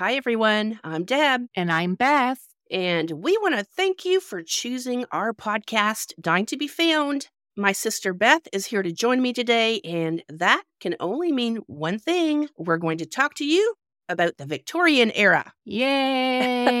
Hi, 0.00 0.14
everyone. 0.14 0.80
I'm 0.82 1.04
Deb. 1.04 1.42
And 1.54 1.70
I'm 1.70 1.94
Beth. 1.94 2.40
And 2.70 3.10
we 3.10 3.36
want 3.36 3.58
to 3.58 3.62
thank 3.62 4.06
you 4.06 4.18
for 4.18 4.42
choosing 4.42 5.04
our 5.12 5.34
podcast, 5.34 6.14
Dying 6.18 6.46
to 6.46 6.56
Be 6.56 6.66
Found. 6.68 7.28
My 7.54 7.72
sister 7.72 8.14
Beth 8.14 8.48
is 8.50 8.64
here 8.64 8.82
to 8.82 8.92
join 8.92 9.20
me 9.20 9.34
today, 9.34 9.78
and 9.84 10.22
that 10.30 10.62
can 10.80 10.96
only 11.00 11.32
mean 11.32 11.56
one 11.66 11.98
thing. 11.98 12.48
We're 12.56 12.78
going 12.78 12.96
to 12.96 13.04
talk 13.04 13.34
to 13.34 13.44
you 13.44 13.74
about 14.08 14.38
the 14.38 14.46
Victorian 14.46 15.12
era. 15.14 15.52
Yay! 15.72 16.76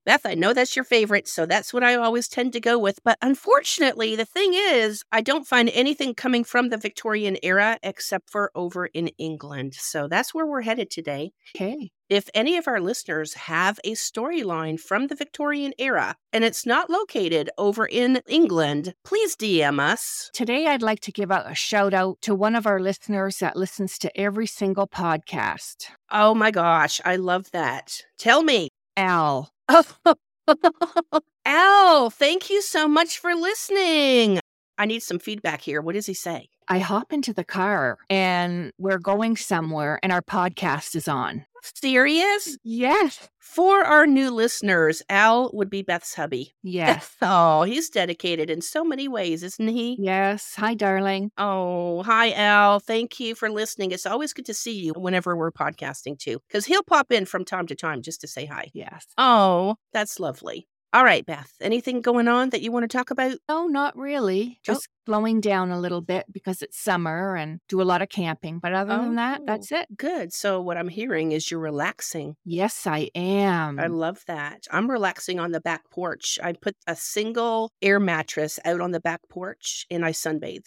Beth, 0.04 0.26
I 0.26 0.34
know 0.34 0.52
that's 0.52 0.76
your 0.76 0.84
favorite, 0.84 1.26
so 1.26 1.46
that's 1.46 1.72
what 1.72 1.82
I 1.82 1.94
always 1.94 2.28
tend 2.28 2.52
to 2.52 2.60
go 2.60 2.78
with. 2.78 2.98
But 3.02 3.16
unfortunately, 3.22 4.14
the 4.14 4.26
thing 4.26 4.52
is, 4.52 5.02
I 5.10 5.22
don't 5.22 5.46
find 5.46 5.70
anything 5.70 6.14
coming 6.14 6.44
from 6.44 6.68
the 6.68 6.76
Victorian 6.76 7.38
era 7.42 7.78
except 7.82 8.28
for 8.28 8.50
over 8.54 8.84
in 8.86 9.08
England. 9.16 9.72
So 9.72 10.06
that's 10.06 10.34
where 10.34 10.44
we're 10.46 10.60
headed 10.60 10.90
today. 10.90 11.32
Okay. 11.56 11.90
If 12.10 12.28
any 12.34 12.58
of 12.58 12.68
our 12.68 12.78
listeners 12.78 13.32
have 13.34 13.80
a 13.84 13.92
storyline 13.92 14.78
from 14.78 15.06
the 15.06 15.14
Victorian 15.14 15.72
era 15.78 16.16
and 16.30 16.44
it's 16.44 16.66
not 16.66 16.90
located 16.90 17.48
over 17.56 17.86
in 17.86 18.20
England, 18.28 18.92
please 19.02 19.34
DM 19.34 19.80
us. 19.80 20.28
Today, 20.34 20.66
I'd 20.66 20.82
like 20.82 21.00
to 21.00 21.10
give 21.10 21.30
out 21.30 21.50
a 21.50 21.54
shout 21.54 21.94
out 21.94 22.20
to 22.20 22.34
one 22.34 22.54
of 22.54 22.66
our 22.66 22.80
listeners 22.80 23.38
that 23.38 23.56
listens 23.56 23.96
to 24.00 24.14
every 24.14 24.46
single 24.46 24.86
podcast. 24.86 25.86
Oh 26.14 26.34
my 26.34 26.50
gosh, 26.50 27.00
I 27.06 27.16
love 27.16 27.50
that. 27.52 28.02
Tell 28.18 28.42
me. 28.42 28.68
Al. 28.98 29.50
Al, 31.46 32.10
thank 32.10 32.50
you 32.50 32.60
so 32.60 32.86
much 32.86 33.18
for 33.18 33.34
listening. 33.34 34.38
I 34.76 34.84
need 34.84 35.02
some 35.02 35.18
feedback 35.18 35.62
here. 35.62 35.80
What 35.80 35.94
does 35.94 36.04
he 36.04 36.12
say? 36.12 36.50
I 36.68 36.80
hop 36.80 37.14
into 37.14 37.32
the 37.32 37.44
car 37.44 37.96
and 38.10 38.72
we're 38.78 38.98
going 38.98 39.36
somewhere 39.36 39.98
and 40.02 40.12
our 40.12 40.20
podcast 40.20 40.94
is 40.94 41.08
on. 41.08 41.46
Serious? 41.62 42.58
Yes. 42.64 43.28
For 43.38 43.82
our 43.84 44.06
new 44.06 44.30
listeners, 44.30 45.02
Al 45.08 45.50
would 45.52 45.68
be 45.70 45.82
Beth's 45.82 46.14
hubby. 46.14 46.54
Yes. 46.62 47.16
oh, 47.20 47.64
he's 47.64 47.90
dedicated 47.90 48.48
in 48.48 48.62
so 48.62 48.82
many 48.84 49.06
ways, 49.08 49.42
isn't 49.42 49.68
he? 49.68 49.96
Yes. 50.00 50.54
Hi, 50.56 50.74
darling. 50.74 51.30
Oh, 51.36 52.02
hi, 52.02 52.32
Al. 52.32 52.80
Thank 52.80 53.20
you 53.20 53.34
for 53.34 53.50
listening. 53.50 53.90
It's 53.92 54.06
always 54.06 54.32
good 54.32 54.46
to 54.46 54.54
see 54.54 54.72
you 54.72 54.92
whenever 54.96 55.36
we're 55.36 55.52
podcasting, 55.52 56.18
too, 56.18 56.40
because 56.48 56.66
he'll 56.66 56.82
pop 56.82 57.12
in 57.12 57.26
from 57.26 57.44
time 57.44 57.66
to 57.66 57.74
time 57.74 58.00
just 58.00 58.20
to 58.22 58.26
say 58.28 58.46
hi. 58.46 58.70
Yes. 58.72 59.06
Oh, 59.18 59.76
that's 59.92 60.18
lovely. 60.18 60.66
All 60.94 61.04
right, 61.04 61.24
Beth, 61.24 61.50
anything 61.62 62.02
going 62.02 62.28
on 62.28 62.50
that 62.50 62.60
you 62.60 62.70
want 62.70 62.82
to 62.82 62.96
talk 62.96 63.10
about? 63.10 63.36
No, 63.48 63.66
not 63.66 63.96
really. 63.96 64.58
Oh, 64.58 64.60
Just 64.62 64.88
slowing 65.06 65.40
down 65.40 65.70
a 65.70 65.80
little 65.80 66.02
bit 66.02 66.26
because 66.30 66.60
it's 66.60 66.78
summer 66.78 67.34
and 67.34 67.60
do 67.66 67.80
a 67.80 67.84
lot 67.84 68.02
of 68.02 68.10
camping. 68.10 68.58
But 68.58 68.74
other 68.74 68.98
than 68.98 69.14
that, 69.14 69.40
Oh, 69.40 69.44
that's 69.46 69.72
it. 69.72 69.86
Good. 69.96 70.34
So, 70.34 70.60
what 70.60 70.76
I'm 70.76 70.88
hearing 70.88 71.32
is 71.32 71.50
you're 71.50 71.60
relaxing. 71.60 72.36
Yes, 72.44 72.86
I 72.86 73.08
am. 73.14 73.80
I 73.80 73.86
love 73.86 74.22
that. 74.26 74.64
I'm 74.70 74.90
relaxing 74.90 75.40
on 75.40 75.52
the 75.52 75.62
back 75.62 75.88
porch. 75.90 76.38
I 76.42 76.52
put 76.52 76.76
a 76.86 76.94
single 76.94 77.70
air 77.80 77.98
mattress 77.98 78.58
out 78.66 78.82
on 78.82 78.90
the 78.90 79.00
back 79.00 79.20
porch 79.30 79.86
and 79.90 80.04
I 80.04 80.12
sunbathe 80.12 80.66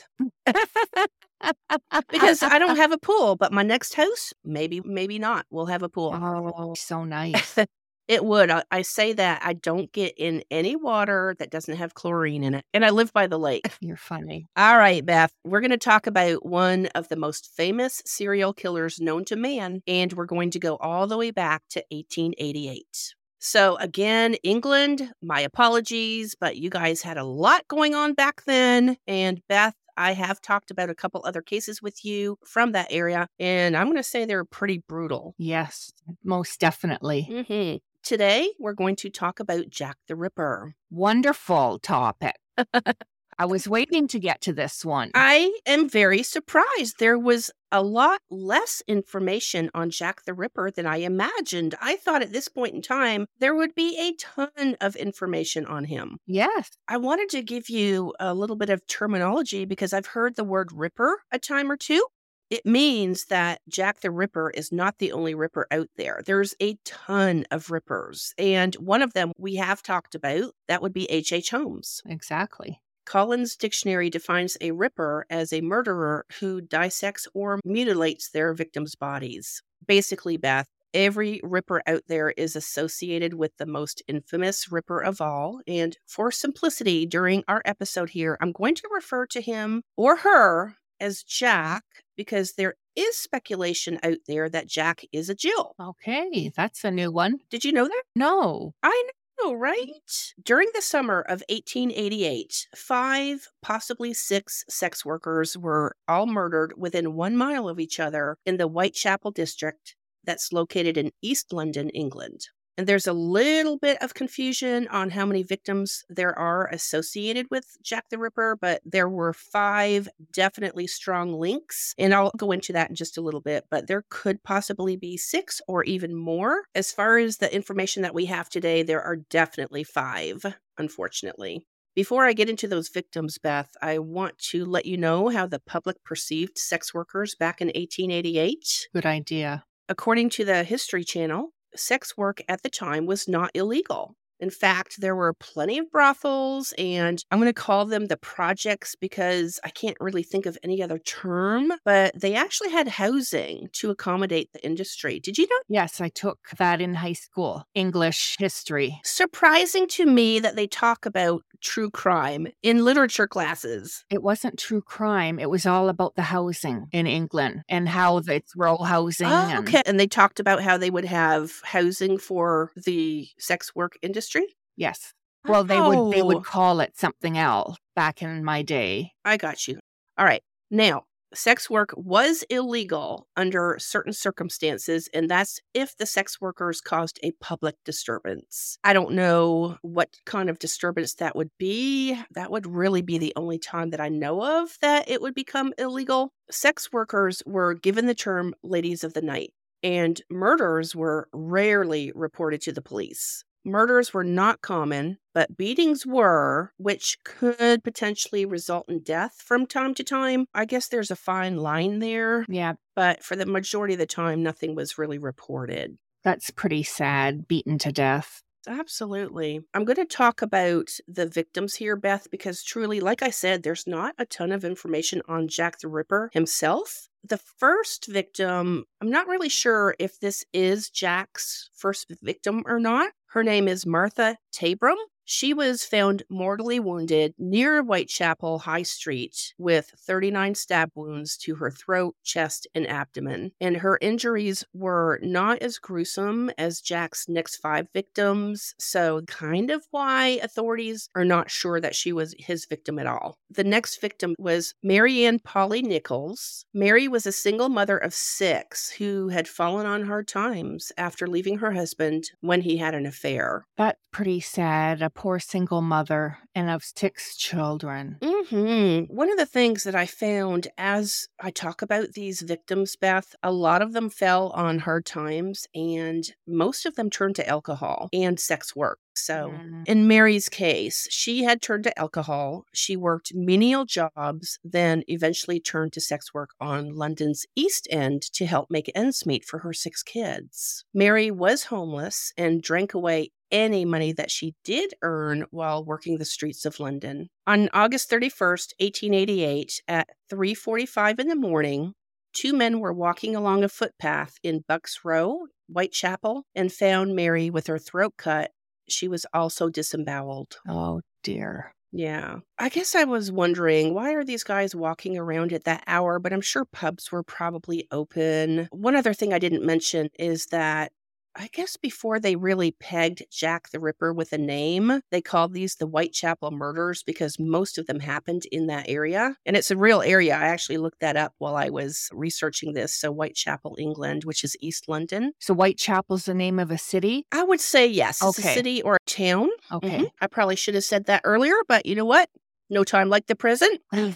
because 2.12 2.42
I 2.42 2.58
don't 2.58 2.78
have 2.78 2.92
a 2.92 2.98
pool, 2.98 3.36
but 3.36 3.52
my 3.52 3.64
next 3.64 3.94
house, 3.94 4.34
maybe, 4.44 4.82
maybe 4.84 5.20
not, 5.20 5.46
will 5.52 5.68
have 5.68 5.84
a 5.84 5.90
pool. 5.90 6.16
Oh, 6.16 6.74
so 6.74 7.04
nice. 7.04 7.60
It 8.08 8.24
would. 8.24 8.52
I, 8.52 8.64
I 8.72 8.82
say 8.84 9.14
that 9.14 9.42
I 9.44 9.54
don't 9.54 9.92
get 9.92 10.14
in 10.18 10.44
any 10.52 10.76
water 10.76 11.36
that 11.40 11.50
doesn't 11.50 11.78
have 11.78 11.94
chlorine 11.94 12.44
in 12.44 12.54
it. 12.54 12.66
And 12.74 12.86
I 12.86 12.92
live 12.92 13.12
by 13.14 13.28
the 13.28 13.40
lake. 13.40 13.68
You're 13.82 13.98
funny. 13.98 14.48
All 14.56 14.78
right, 14.78 15.06
Beth, 15.06 15.32
we're 15.44 15.62
going 15.62 15.72
to 15.72 15.78
talk 15.78 16.08
about 16.08 16.46
one 16.46 16.88
of 16.88 17.10
the 17.10 17.16
most 17.16 17.52
famous 17.56 18.02
serial 18.06 18.54
killers 18.54 19.00
known 19.00 19.26
to 19.26 19.36
man. 19.36 19.82
And 19.88 20.14
we're 20.14 20.26
going 20.26 20.52
to 20.52 20.60
go 20.60 20.78
all 20.78 21.08
the 21.08 21.18
way 21.18 21.32
back 21.32 21.64
to 21.70 21.84
1888. 21.90 23.16
So, 23.40 23.76
again, 23.78 24.36
England, 24.44 25.12
my 25.22 25.42
apologies, 25.42 26.36
but 26.40 26.58
you 26.58 26.70
guys 26.70 27.02
had 27.04 27.18
a 27.18 27.24
lot 27.24 27.68
going 27.68 27.94
on 27.94 28.14
back 28.14 28.44
then. 28.46 28.98
And 29.08 29.42
Beth, 29.48 29.76
I 29.98 30.14
have 30.14 30.42
talked 30.42 30.72
about 30.72 30.90
a 30.90 30.96
couple 30.96 31.22
other 31.24 31.42
cases 31.42 31.82
with 31.82 32.04
you 32.04 32.38
from 32.46 32.74
that 32.74 32.88
area, 32.90 33.28
and 33.40 33.78
I'm 33.78 33.86
going 33.86 33.98
to 33.98 34.04
say 34.04 34.26
they're 34.26 34.46
pretty 34.46 34.84
brutal. 34.88 35.36
Yes, 35.38 35.92
most 36.24 36.60
definitely. 36.60 37.46
hmm 37.48 37.76
Today, 38.06 38.52
we're 38.60 38.74
going 38.74 38.96
to 38.98 39.10
talk 39.10 39.40
about 39.40 39.68
Jack 39.68 39.98
the 40.08 40.16
Ripper. 40.16 40.76
Wonderful 40.92 41.80
topic. 41.80 42.36
I 43.40 43.46
was 43.48 43.68
waiting 43.68 44.08
to 44.10 44.20
get 44.20 44.42
to 44.42 44.54
this 44.54 44.86
one. 44.86 45.10
I 45.16 45.52
am 45.66 45.90
very 45.90 46.22
surprised. 46.22 47.00
There 47.00 47.18
was 47.18 47.50
a 47.72 47.82
lot 47.82 48.22
less 48.30 48.84
information 48.88 49.72
on 49.74 49.90
Jack 49.90 50.24
the 50.24 50.36
Ripper 50.36 50.70
than 50.70 50.86
I 50.86 50.98
imagined. 50.98 51.74
I 51.82 51.96
thought 51.96 52.22
at 52.22 52.32
this 52.32 52.48
point 52.48 52.76
in 52.76 52.84
time 52.84 53.26
there 53.40 53.56
would 53.56 53.74
be 53.74 53.98
a 54.00 54.14
ton 54.14 54.78
of 54.80 54.96
information 54.96 55.66
on 55.66 55.86
him. 55.86 56.18
yes. 56.28 56.78
I 56.88 56.98
wanted 56.98 57.30
to 57.30 57.42
give 57.42 57.70
you 57.70 58.14
a 58.20 58.36
little 58.36 58.56
bit 58.56 58.70
of 58.70 58.86
terminology 58.86 59.66
because 59.66 59.94
I've 59.94 60.06
heard 60.06 60.36
the 60.36 60.44
word 60.44 60.72
Ripper 60.72 61.24
a 61.32 61.40
time 61.40 61.72
or 61.72 61.76
two. 61.76 62.06
It 62.50 62.66
means 62.66 63.26
that 63.26 63.62
Jack 63.68 64.02
the 64.02 64.12
Ripper 64.12 64.52
is 64.52 64.72
not 64.72 65.00
the 65.00 65.12
only 65.12 65.34
Ripper 65.34 65.68
out 65.72 65.90
there. 65.96 66.22
There's 66.26 66.54
a 66.62 66.78
ton 66.86 67.46
of 67.50 67.72
Rippers. 67.72 68.34
And 68.38 68.76
one 68.76 69.02
of 69.02 69.14
them 69.14 69.32
we 69.38 69.56
have 69.56 69.82
talked 69.82 70.14
about, 70.14 70.54
that 70.68 70.82
would 70.82 70.94
be 70.94 71.06
H.H. 71.06 71.34
H. 71.34 71.50
Holmes. 71.50 72.02
Exactly. 72.06 72.82
Collins 73.06 73.56
Dictionary 73.56 74.10
defines 74.10 74.58
a 74.62 74.72
ripper 74.72 75.26
as 75.30 75.54
a 75.54 75.62
murderer 75.62 76.26
who 76.40 76.60
dissects 76.60 77.28
or 77.34 77.60
mutilates 77.64 78.30
their 78.30 78.54
victims' 78.54 78.96
bodies. 78.96 79.62
Basically, 79.86 80.38
Beth, 80.38 80.68
every 80.94 81.40
ripper 81.44 81.84
out 81.86 82.02
there 82.08 82.32
is 82.32 82.56
associated 82.56 83.36
with 83.36 83.58
the 83.58 83.68
most 83.68 84.02
infamous 84.08 84.72
ripper 84.72 85.00
of 85.00 85.22
all. 85.22 85.62
And 85.68 85.96
for 86.08 86.32
simplicity, 86.32 87.06
during 87.06 87.44
our 87.48 87.62
episode 87.64 88.10
here, 88.12 88.38
I'm 88.42 88.52
going 88.52 88.76
to 88.76 88.90
refer 88.92 89.28
to 89.28 89.42
him 89.42 89.84
or 89.96 90.18
her 90.18 90.78
as 91.00 91.24
Jack 91.24 91.84
because 92.16 92.54
there 92.54 92.76
is 92.96 93.18
speculation 93.18 94.00
out 94.04 94.18
there 94.28 94.50
that 94.50 94.68
Jack 94.68 95.02
is 95.12 95.30
a 95.30 95.36
Jill. 95.36 95.76
Okay, 95.80 96.52
that's 96.56 96.84
a 96.84 96.92
new 96.92 97.12
one. 97.12 97.40
Did 97.50 97.66
you 97.66 97.72
know 97.72 97.86
that? 97.88 98.04
No. 98.16 98.74
I 98.82 99.10
know, 99.42 99.54
right? 99.54 100.34
During 100.44 100.70
the 100.74 100.82
summer 100.82 101.22
of 101.22 101.44
1888, 101.50 102.68
five, 102.76 103.48
possibly 103.62 104.14
six 104.14 104.64
sex 104.70 105.06
workers 105.06 105.58
were 105.58 105.96
all 106.08 106.26
murdered 106.26 106.74
within 106.78 107.16
one 107.16 107.36
mile 107.36 107.68
of 107.68 107.80
each 107.80 108.00
other 108.00 108.38
in 108.46 108.58
the 108.58 108.68
Whitechapel 108.68 109.32
district 109.32 109.96
that's 110.24 110.54
located 110.54 110.98
in 110.98 111.12
East 111.22 111.54
London, 111.54 111.90
England. 111.90 112.48
And 112.78 112.88
there's 112.88 113.08
a 113.08 113.14
little 113.14 113.78
bit 113.78 114.02
of 114.02 114.14
confusion 114.14 114.88
on 114.90 115.10
how 115.10 115.26
many 115.26 115.44
victims 115.44 116.04
there 116.10 116.38
are 116.38 116.68
associated 116.68 117.48
with 117.50 117.78
Jack 117.84 118.10
the 118.10 118.18
Ripper, 118.18 118.58
but 118.60 118.82
there 118.86 119.10
were 119.10 119.34
five 119.34 120.10
definitely 120.34 120.88
strong 120.88 121.34
links. 121.34 121.94
And 121.98 122.14
I'll 122.14 122.32
go 122.36 122.52
into 122.52 122.74
that 122.74 122.90
in 122.90 122.96
just 122.96 123.18
a 123.18 123.22
little 123.22 123.42
bit, 123.42 123.66
but 123.70 123.88
there 123.88 124.04
could 124.10 124.44
possibly 124.44 124.98
be 124.98 125.16
six 125.18 125.62
or 125.68 125.84
even 125.84 126.16
more. 126.16 126.64
As 126.76 126.92
far 126.92 127.18
as 127.18 127.38
the 127.38 127.54
information 127.54 128.04
that 128.04 128.14
we 128.14 128.26
have 128.26 128.50
today, 128.50 128.84
there 128.84 129.02
are 129.02 129.16
definitely 129.16 129.84
five, 129.84 130.46
unfortunately. 130.78 131.66
Before 131.96 132.26
I 132.26 132.34
get 132.34 132.50
into 132.50 132.68
those 132.68 132.90
victims, 132.90 133.38
Beth, 133.38 133.72
I 133.82 134.00
want 134.00 134.38
to 134.50 134.66
let 134.66 134.86
you 134.86 134.98
know 134.98 135.30
how 135.30 135.48
the 135.48 135.60
public 135.60 136.04
perceived 136.04 136.58
sex 136.58 136.94
workers 136.94 137.36
back 137.36 137.62
in 137.62 137.68
1888. 137.68 138.90
Good 138.94 139.06
idea. 139.06 139.64
According 139.88 140.32
to 140.32 140.44
the 140.44 140.66
History 140.66 141.06
Channel, 141.06 141.54
sex 141.76 142.18
work 142.18 142.42
at 142.48 142.64
the 142.64 142.70
time 142.70 143.06
was 143.06 143.28
not 143.28 143.52
illegal. 143.54 144.16
In 144.40 144.50
fact, 144.50 145.00
there 145.00 145.16
were 145.16 145.34
plenty 145.34 145.78
of 145.78 145.90
brothels, 145.90 146.74
and 146.78 147.24
I'm 147.32 147.40
going 147.40 147.50
to 147.50 147.54
call 147.54 147.86
them 147.86 148.08
the 148.08 148.18
projects 148.18 148.96
because 148.96 149.60
I 149.64 149.70
can't 149.70 149.98
really 150.00 150.24
think 150.24 150.46
of 150.46 150.58
any 150.62 150.84
other 150.84 151.00
term, 151.00 151.72
but 151.86 152.20
they 152.20 152.36
actually 152.36 152.72
had 152.72 152.88
housing 152.88 153.70
to 153.74 153.92
accommodate 153.92 154.52
the 154.52 154.64
industry. 154.64 155.20
Did 155.20 155.38
you 155.38 155.48
know? 155.50 155.60
Yes, 155.70 156.02
I 156.02 156.10
took 156.10 156.40
that 156.58 156.82
in 156.82 156.96
high 156.96 157.14
school, 157.14 157.66
English 157.74 158.36
history. 158.38 159.00
Surprising 159.04 159.88
to 159.90 160.06
me 160.06 160.40
that 160.40 160.58
they 160.58 160.68
talk 160.68 161.06
about 161.06 161.44
true 161.66 161.90
crime 161.90 162.48
in 162.64 162.86
literature 162.86 163.28
classes. 163.28 164.06
It 164.10 164.22
wasn't 164.24 164.60
true 164.60 164.82
crime. 164.82 165.40
It 165.40 165.50
was 165.50 165.66
all 165.66 165.90
about 165.90 166.16
the 166.16 166.22
housing 166.22 166.88
in 166.92 167.08
England 167.08 167.64
and 167.68 167.90
how 167.90 168.18
it's 168.20 168.56
row 168.56 168.78
housing. 168.78 169.28
Oh, 169.28 169.50
and- 169.50 169.68
okay. 169.68 169.82
And 169.86 170.00
they 170.00 170.08
talked 170.08 170.40
about 170.40 170.62
how 170.62 170.78
they 170.78 170.90
would 170.90 171.06
have 171.06 171.52
housing 171.64 172.18
for 172.18 172.72
the 172.76 173.28
sex 173.40 173.74
work 173.76 173.98
industry. 174.02 174.56
Yes. 174.78 175.14
Well, 175.48 175.64
they 175.64 175.80
would 175.82 176.14
they 176.14 176.22
Oh. 176.22 176.26
would 176.26 176.44
call 176.44 176.80
it 176.80 176.98
something 176.98 177.38
else 177.38 177.78
back 177.96 178.22
in 178.22 178.44
my 178.44 178.62
day. 178.62 179.12
I 179.24 179.38
got 179.38 179.68
you. 179.68 179.80
All 180.18 180.26
right. 180.26 180.42
Now, 180.72 181.04
sex 181.36 181.70
work 181.70 181.94
was 181.96 182.44
illegal 182.50 183.28
under 183.36 183.78
certain 183.80 184.14
circumstances, 184.14 185.10
and 185.14 185.30
that's 185.30 185.60
if 185.74 185.96
the 185.98 186.06
sex 186.06 186.40
workers 186.42 186.82
caused 186.82 187.20
a 187.24 187.32
public 187.34 187.76
disturbance. 187.86 188.78
I 188.84 188.94
don't 188.94 189.14
know 189.14 189.78
what 189.82 190.10
kind 190.26 190.50
of 190.50 190.60
disturbance 190.60 191.16
that 191.16 191.36
would 191.36 191.52
be. 191.58 192.20
That 192.32 192.52
would 192.52 192.68
really 192.68 193.02
be 193.02 193.18
the 193.18 193.34
only 193.36 193.60
time 193.60 193.90
that 193.92 194.02
I 194.02 194.10
know 194.10 194.62
of 194.62 194.78
that 194.82 195.10
it 195.10 195.22
would 195.22 195.36
become 195.36 195.74
illegal. 195.78 196.34
Sex 196.50 196.92
workers 196.92 197.44
were 197.46 197.74
given 197.74 198.06
the 198.06 198.16
term 198.16 198.54
ladies 198.64 199.04
of 199.04 199.14
the 199.14 199.22
night, 199.22 199.54
and 199.84 200.22
murders 200.30 200.96
were 200.96 201.28
rarely 201.34 202.12
reported 202.16 202.62
to 202.62 202.72
the 202.72 202.82
police. 202.82 203.44
Murders 203.66 204.14
were 204.14 204.24
not 204.24 204.62
common, 204.62 205.18
but 205.34 205.58
beatings 205.58 206.06
were, 206.06 206.72
which 206.78 207.18
could 207.26 207.84
potentially 207.84 208.46
result 208.46 208.86
in 208.88 209.02
death 209.02 209.42
from 209.44 209.66
time 209.66 209.94
to 209.96 210.04
time. 210.04 210.46
I 210.54 210.66
guess 210.66 210.88
there's 210.88 211.12
a 211.12 211.16
fine 211.16 211.58
line 211.58 212.00
there, 212.00 212.46
Yeah, 212.48 212.74
but 212.96 213.24
for 213.24 213.36
the 213.36 213.46
majority 213.46 213.96
of 213.96 214.00
the 214.00 214.06
time, 214.06 214.44
nothing 214.44 214.76
was 214.76 214.98
really 214.98 215.18
reported. 215.18 215.98
that's 216.24 216.50
pretty 216.52 216.84
sad. 216.84 217.48
Beaten 217.48 217.78
to 217.80 217.92
death. 217.92 218.42
Absolutely. 218.68 219.62
I'm 219.76 219.86
going 219.86 219.96
to 219.98 220.06
talk 220.06 220.42
about 220.42 220.90
the 221.08 221.28
victims 221.28 221.76
here, 221.76 221.96
Beth, 221.96 222.28
because 222.32 222.64
truly, 222.64 223.00
like 223.00 223.22
I 223.22 223.30
said, 223.30 223.62
there's 223.62 223.86
not 223.86 224.16
a 224.18 224.26
ton 224.26 224.52
of 224.52 224.66
information 224.66 225.22
on 225.28 225.48
Jack 225.48 225.80
the 225.80 225.88
Ripper 225.88 226.30
himself. 226.34 227.08
The 227.24 227.38
first 227.38 228.08
victim, 228.08 228.86
I'm 229.02 229.10
not 229.12 229.28
really 229.28 229.50
sure 229.50 229.96
if 230.00 230.20
this 230.20 230.46
is 230.54 230.90
Jack's 230.90 231.70
first 231.76 232.08
victim 232.22 232.64
or 232.66 232.80
not. 232.80 233.12
Her 233.36 233.44
name 233.44 233.68
is 233.68 233.86
Martha 233.86 234.38
Tabram. 234.54 234.96
She 235.26 235.54
was 235.56 235.84
found 235.84 236.22
mortally 236.30 236.80
wounded 236.80 237.34
near 237.40 237.82
Whitechapel 237.82 238.60
High 238.60 238.84
Street 238.84 239.54
with 239.58 239.92
39 239.98 240.54
stab 240.54 240.92
wounds 240.94 241.36
to 241.38 241.56
her 241.56 241.72
throat, 241.72 242.16
chest, 242.24 242.68
and 242.76 242.88
abdomen. 242.88 243.52
And 243.60 243.78
her 243.78 243.98
injuries 244.02 244.64
were 244.74 245.20
not 245.24 245.64
as 245.64 245.80
gruesome 245.80 246.52
as 246.60 246.80
Jack's 246.80 247.28
next 247.28 247.58
five 247.58 247.88
victims, 247.92 248.76
so 248.78 249.22
kind 249.28 249.72
of 249.72 249.88
why 249.90 250.40
authorities 250.44 251.10
are 251.16 251.26
not 251.26 251.50
sure 251.50 251.82
that 251.82 251.96
she 251.96 252.14
was 252.14 252.36
his 252.38 252.66
victim 252.66 253.00
at 253.00 253.08
all. 253.08 253.40
The 253.50 253.64
next 253.64 254.00
victim 254.00 254.36
was 254.38 254.76
Mary 254.84 255.26
Ann 255.26 255.40
Polly 255.40 255.82
Nichols. 255.82 256.66
Mary 256.72 257.08
was 257.08 257.26
a 257.26 257.32
single 257.32 257.70
mother 257.70 257.98
of 257.98 258.14
six 258.14 258.92
who 258.92 259.30
had 259.30 259.48
fallen 259.48 259.88
on 259.88 260.06
hard 260.06 260.28
times 260.28 260.92
after 260.98 261.26
leaving 261.26 261.58
her 261.58 261.72
husband 261.72 262.26
when 262.42 262.62
he 262.62 262.78
had 262.78 262.94
an 262.94 263.08
affair. 263.08 263.66
That's 263.76 264.00
pretty 264.12 264.40
sad. 264.40 265.02
Poor 265.16 265.40
single 265.40 265.82
mother 265.82 266.38
and 266.56 266.70
of 266.70 266.84
six 266.84 267.36
children. 267.38 268.18
hmm 268.24 269.02
One 269.08 269.30
of 269.32 269.38
the 269.38 269.46
things 269.46 269.84
that 269.84 269.96
I 269.96 270.06
found 270.06 270.68
as 270.78 271.28
I 271.40 271.52
talk 271.52 271.82
about 271.82 272.14
these 272.14 272.42
victims, 272.42 272.96
Beth, 272.96 273.36
a 273.44 273.52
lot 273.52 273.82
of 273.82 273.94
them 273.94 274.10
fell 274.10 274.50
on 274.52 274.80
hard 274.80 275.06
times 275.06 275.68
and 275.76 276.24
most 276.48 276.86
of 276.86 276.96
them 276.96 277.10
turned 277.10 277.36
to 277.36 277.48
alcohol 277.48 278.10
and 278.14 278.40
sex 278.40 278.76
work. 278.76 279.00
So, 279.18 279.52
Mm. 279.52 279.84
in 279.86 280.08
Mary's 280.08 280.50
case, 280.50 281.08
she 281.10 281.44
had 281.44 281.62
turned 281.62 281.84
to 281.86 281.98
alcohol. 282.00 282.66
She 282.74 282.96
worked 282.98 283.34
menial 283.34 283.86
jobs, 283.86 284.60
then 284.64 285.04
eventually 285.08 285.60
turned 285.60 285.94
to 285.94 286.02
sex 286.02 286.34
work 286.34 286.50
on 286.60 286.94
London's 286.96 287.46
East 287.56 287.88
End 287.92 288.22
to 288.34 288.46
help 288.46 288.70
make 288.70 288.92
ends 288.96 289.26
meet 289.26 289.46
for 289.46 289.60
her 289.60 289.74
six 289.74 290.04
kids. 290.04 290.84
Mary 290.94 291.32
was 291.32 291.66
homeless 291.66 292.34
and 292.38 292.62
drank 292.62 292.94
away 292.94 293.32
any 293.52 293.86
money 293.86 294.12
that 294.12 294.32
she 294.32 294.56
did 294.64 294.94
earn 295.02 295.46
while 295.52 295.86
working 295.86 296.18
the 296.18 296.26
streets 296.46 296.66
of 296.66 296.80
London. 296.80 297.28
On 297.48 297.70
August 297.74 298.10
31st, 298.10 298.74
1888, 298.80 299.82
at 299.88 300.10
3:45 300.30 301.20
in 301.20 301.28
the 301.28 301.36
morning, 301.36 301.94
two 302.34 302.54
men 302.54 302.80
were 302.80 302.94
walking 302.94 303.36
along 303.36 303.64
a 303.64 303.70
footpath 303.70 304.36
in 304.44 304.64
Bucks 304.68 305.00
Row, 305.04 305.48
Whitechapel, 305.68 306.44
and 306.54 306.72
found 306.72 307.16
Mary 307.16 307.50
with 307.50 307.68
her 307.68 307.80
throat 307.80 308.14
cut. 308.18 308.52
She 308.88 309.08
was 309.08 309.26
also 309.34 309.70
disemboweled. 309.70 310.58
Oh 310.68 311.02
dear. 311.24 311.74
Yeah. 311.92 312.40
I 312.60 312.70
guess 312.70 312.94
I 312.94 313.06
was 313.06 313.32
wondering 313.32 313.94
why 313.94 314.14
are 314.14 314.26
these 314.26 314.44
guys 314.44 314.76
walking 314.76 315.18
around 315.18 315.54
at 315.54 315.64
that 315.64 315.84
hour, 315.88 316.20
but 316.20 316.34
I'm 316.34 316.42
sure 316.42 316.66
pubs 316.66 317.12
were 317.12 317.24
probably 317.24 317.88
open. 317.90 318.68
One 318.72 318.96
other 318.96 319.14
thing 319.14 319.34
I 319.34 319.40
didn't 319.40 319.66
mention 319.66 320.10
is 320.20 320.48
that 320.48 320.92
I 321.38 321.48
guess 321.52 321.76
before 321.78 322.20
they 322.20 322.36
really 322.36 322.72
pegged 322.72 323.24
Jack 323.32 323.70
the 323.70 323.80
Ripper 323.80 324.14
with 324.14 324.32
a 324.32 324.38
name, 324.38 325.02
they 325.12 325.22
called 325.22 325.54
these 325.54 325.76
the 325.76 325.86
Whitechapel 325.86 326.52
murders 326.52 327.04
because 327.04 327.38
most 327.40 327.78
of 327.78 327.88
them 327.88 328.00
happened 328.00 328.44
in 328.52 328.68
that 328.68 328.86
area. 328.88 329.36
And 329.46 329.58
it's 329.58 329.70
a 329.72 329.78
real 329.78 330.02
area. 330.02 330.36
I 330.36 330.46
actually 330.46 330.78
looked 330.78 331.02
that 331.02 331.18
up 331.18 331.34
while 331.38 331.56
I 331.56 331.70
was 331.70 332.10
researching 332.14 332.74
this. 332.74 332.94
So, 332.94 333.12
Whitechapel, 333.12 333.76
England, 333.78 334.24
which 334.24 334.44
is 334.44 334.56
East 334.62 334.88
London. 334.88 335.34
So 335.40 335.54
Whitechapel's 335.54 336.26
the 336.26 336.34
name 336.34 336.58
of 336.60 336.72
a 336.72 336.78
city? 336.78 337.26
I 337.32 337.44
would 337.44 337.60
say 337.60 337.86
yes. 337.86 338.22
It's 338.22 338.40
a 338.40 338.42
city 338.42 338.82
or 338.82 338.96
a 338.96 339.10
town. 339.10 339.50
Okay. 339.72 340.00
Mhm. 340.00 340.12
I 340.22 340.28
probably 340.28 340.56
should 340.56 340.76
have 340.76 340.84
said 340.84 341.06
that 341.06 341.22
earlier, 341.26 341.56
but 341.68 341.86
you 341.86 341.96
know 341.96 342.06
what? 342.06 342.30
No 342.70 342.84
time 342.84 343.10
like 343.10 343.28
the 343.28 343.36
present. 343.36 343.80
All 343.94 344.08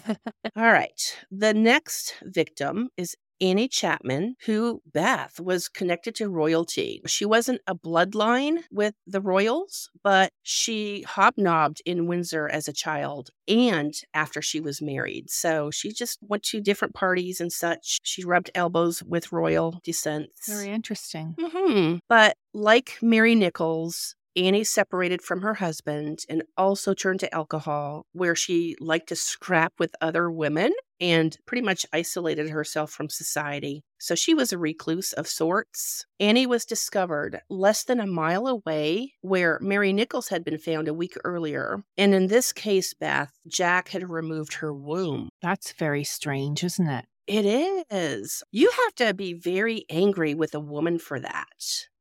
right. 0.56 1.16
The 1.30 1.54
next 1.54 2.14
victim 2.22 2.88
is 2.96 3.14
Annie 3.40 3.68
Chapman, 3.68 4.36
who 4.46 4.82
Beth 4.92 5.40
was 5.40 5.68
connected 5.68 6.14
to 6.16 6.28
royalty. 6.28 7.00
She 7.06 7.24
wasn't 7.24 7.60
a 7.66 7.74
bloodline 7.74 8.64
with 8.70 8.94
the 9.06 9.20
royals, 9.20 9.90
but 10.02 10.32
she 10.42 11.02
hobnobbed 11.02 11.82
in 11.86 12.06
Windsor 12.06 12.48
as 12.48 12.68
a 12.68 12.72
child 12.72 13.30
and 13.48 13.94
after 14.14 14.40
she 14.42 14.60
was 14.60 14.82
married. 14.82 15.30
So 15.30 15.70
she 15.70 15.92
just 15.92 16.18
went 16.22 16.42
to 16.44 16.60
different 16.60 16.94
parties 16.94 17.40
and 17.40 17.52
such. 17.52 17.98
She 18.02 18.24
rubbed 18.24 18.50
elbows 18.54 19.02
with 19.02 19.32
royal 19.32 19.80
descents. 19.82 20.46
Very 20.48 20.68
interesting. 20.68 21.34
hmm 21.38 21.96
But 22.08 22.36
like 22.52 22.98
Mary 23.00 23.34
Nichols, 23.34 24.16
Annie 24.36 24.64
separated 24.64 25.22
from 25.22 25.42
her 25.42 25.54
husband 25.54 26.20
and 26.28 26.42
also 26.56 26.94
turned 26.94 27.20
to 27.20 27.34
alcohol, 27.34 28.06
where 28.12 28.34
she 28.34 28.76
liked 28.80 29.08
to 29.08 29.16
scrap 29.16 29.72
with 29.78 29.94
other 30.00 30.30
women 30.30 30.72
and 31.00 31.36
pretty 31.46 31.62
much 31.62 31.86
isolated 31.92 32.50
herself 32.50 32.90
from 32.90 33.08
society. 33.08 33.82
So 33.98 34.14
she 34.14 34.34
was 34.34 34.52
a 34.52 34.58
recluse 34.58 35.12
of 35.12 35.26
sorts. 35.26 36.04
Annie 36.18 36.46
was 36.46 36.64
discovered 36.64 37.40
less 37.48 37.84
than 37.84 38.00
a 38.00 38.06
mile 38.06 38.46
away 38.46 39.14
where 39.22 39.58
Mary 39.60 39.92
Nichols 39.92 40.28
had 40.28 40.44
been 40.44 40.58
found 40.58 40.88
a 40.88 40.94
week 40.94 41.16
earlier. 41.24 41.82
And 41.96 42.14
in 42.14 42.26
this 42.28 42.52
case, 42.52 42.94
Beth, 42.94 43.32
Jack 43.46 43.88
had 43.88 44.10
removed 44.10 44.54
her 44.54 44.72
womb. 44.72 45.30
That's 45.42 45.72
very 45.72 46.04
strange, 46.04 46.62
isn't 46.62 46.88
it? 46.88 47.06
It 47.26 47.86
is. 47.90 48.42
You 48.50 48.70
have 48.70 48.94
to 48.96 49.14
be 49.14 49.34
very 49.34 49.84
angry 49.88 50.34
with 50.34 50.54
a 50.54 50.60
woman 50.60 50.98
for 50.98 51.20
that. 51.20 51.46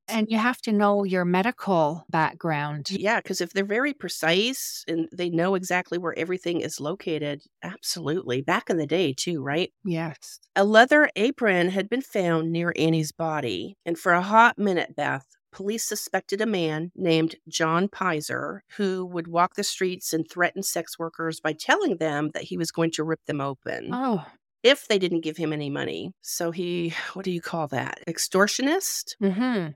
And 0.09 0.27
you 0.29 0.37
have 0.37 0.61
to 0.63 0.71
know 0.71 1.03
your 1.03 1.25
medical 1.25 2.05
background. 2.09 2.89
Yeah, 2.91 3.19
because 3.21 3.41
if 3.41 3.53
they're 3.53 3.63
very 3.65 3.93
precise 3.93 4.83
and 4.87 5.07
they 5.11 5.29
know 5.29 5.55
exactly 5.55 5.97
where 5.97 6.17
everything 6.17 6.61
is 6.61 6.79
located, 6.79 7.41
absolutely. 7.63 8.41
Back 8.41 8.69
in 8.69 8.77
the 8.77 8.87
day, 8.87 9.13
too, 9.13 9.41
right? 9.41 9.71
Yes. 9.85 10.39
A 10.55 10.63
leather 10.63 11.09
apron 11.15 11.69
had 11.69 11.89
been 11.89 12.01
found 12.01 12.51
near 12.51 12.73
Annie's 12.77 13.11
body. 13.11 13.75
And 13.85 13.97
for 13.97 14.13
a 14.13 14.21
hot 14.21 14.57
minute, 14.57 14.95
Beth, 14.95 15.25
police 15.51 15.83
suspected 15.83 16.41
a 16.41 16.45
man 16.45 16.91
named 16.95 17.35
John 17.47 17.87
Pizer 17.87 18.59
who 18.77 19.05
would 19.05 19.27
walk 19.27 19.55
the 19.55 19.63
streets 19.63 20.13
and 20.13 20.29
threaten 20.29 20.61
sex 20.63 20.99
workers 20.99 21.39
by 21.39 21.53
telling 21.53 21.97
them 21.97 22.31
that 22.33 22.43
he 22.43 22.57
was 22.57 22.71
going 22.71 22.91
to 22.91 23.03
rip 23.03 23.23
them 23.25 23.41
open 23.41 23.89
Oh. 23.91 24.23
if 24.63 24.87
they 24.87 24.99
didn't 24.99 25.21
give 25.21 25.37
him 25.37 25.51
any 25.53 25.69
money. 25.69 26.11
So 26.21 26.51
he, 26.51 26.93
what 27.13 27.25
do 27.25 27.31
you 27.31 27.41
call 27.41 27.67
that? 27.69 27.99
Extortionist? 28.07 29.15
Mm-hmm. 29.21 29.69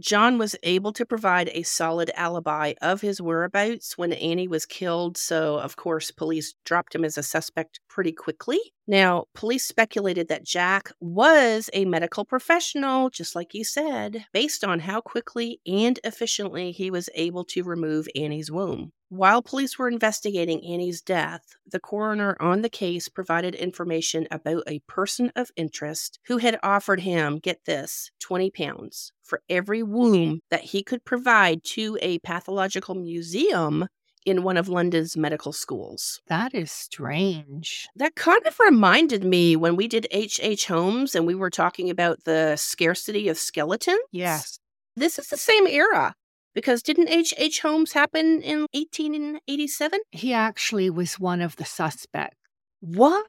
John 0.00 0.38
was 0.38 0.56
able 0.62 0.92
to 0.94 1.06
provide 1.06 1.50
a 1.52 1.62
solid 1.62 2.10
alibi 2.14 2.74
of 2.80 3.02
his 3.02 3.20
whereabouts 3.20 3.98
when 3.98 4.12
Annie 4.12 4.48
was 4.48 4.66
killed, 4.66 5.16
so 5.16 5.58
of 5.58 5.76
course, 5.76 6.10
police 6.10 6.54
dropped 6.64 6.94
him 6.94 7.04
as 7.04 7.18
a 7.18 7.22
suspect 7.22 7.80
pretty 7.88 8.12
quickly. 8.12 8.58
Now, 8.86 9.26
police 9.34 9.66
speculated 9.66 10.28
that 10.28 10.44
Jack 10.44 10.90
was 11.00 11.70
a 11.72 11.84
medical 11.84 12.24
professional, 12.24 13.10
just 13.10 13.36
like 13.36 13.54
you 13.54 13.62
said, 13.62 14.24
based 14.32 14.64
on 14.64 14.80
how 14.80 15.00
quickly 15.00 15.60
and 15.66 16.00
efficiently 16.02 16.72
he 16.72 16.90
was 16.90 17.08
able 17.14 17.44
to 17.44 17.62
remove 17.62 18.08
Annie's 18.16 18.50
womb. 18.50 18.92
While 19.10 19.42
police 19.42 19.76
were 19.76 19.88
investigating 19.88 20.64
Annie's 20.64 21.02
death, 21.02 21.42
the 21.66 21.80
coroner 21.80 22.36
on 22.38 22.62
the 22.62 22.68
case 22.68 23.08
provided 23.08 23.56
information 23.56 24.28
about 24.30 24.62
a 24.68 24.78
person 24.86 25.32
of 25.34 25.50
interest 25.56 26.20
who 26.28 26.38
had 26.38 26.60
offered 26.62 27.00
him, 27.00 27.40
get 27.40 27.64
this, 27.64 28.12
20 28.20 28.52
pounds 28.52 29.10
for 29.24 29.42
every 29.48 29.82
womb 29.82 30.42
that 30.50 30.60
he 30.60 30.84
could 30.84 31.04
provide 31.04 31.64
to 31.64 31.98
a 32.00 32.20
pathological 32.20 32.94
museum 32.94 33.88
in 34.24 34.44
one 34.44 34.56
of 34.56 34.68
London's 34.68 35.16
medical 35.16 35.52
schools. 35.52 36.20
That 36.28 36.54
is 36.54 36.70
strange. 36.70 37.88
That 37.96 38.14
kind 38.14 38.46
of 38.46 38.60
reminded 38.60 39.24
me 39.24 39.56
when 39.56 39.74
we 39.74 39.88
did 39.88 40.06
H.H. 40.12 40.38
H. 40.40 40.66
Holmes 40.68 41.16
and 41.16 41.26
we 41.26 41.34
were 41.34 41.50
talking 41.50 41.90
about 41.90 42.22
the 42.22 42.54
scarcity 42.54 43.28
of 43.28 43.38
skeletons. 43.38 43.98
Yes. 44.12 44.60
This 44.94 45.18
is 45.18 45.26
the 45.26 45.36
same 45.36 45.66
era 45.66 46.14
because 46.54 46.82
didn't 46.82 47.08
H.H. 47.08 47.34
H. 47.38 47.60
Holmes 47.60 47.92
happen 47.92 48.42
in 48.42 48.66
1887? 48.72 50.00
He 50.10 50.32
actually 50.32 50.90
was 50.90 51.18
one 51.18 51.40
of 51.40 51.56
the 51.56 51.64
suspects. 51.64 52.36
What? 52.80 53.26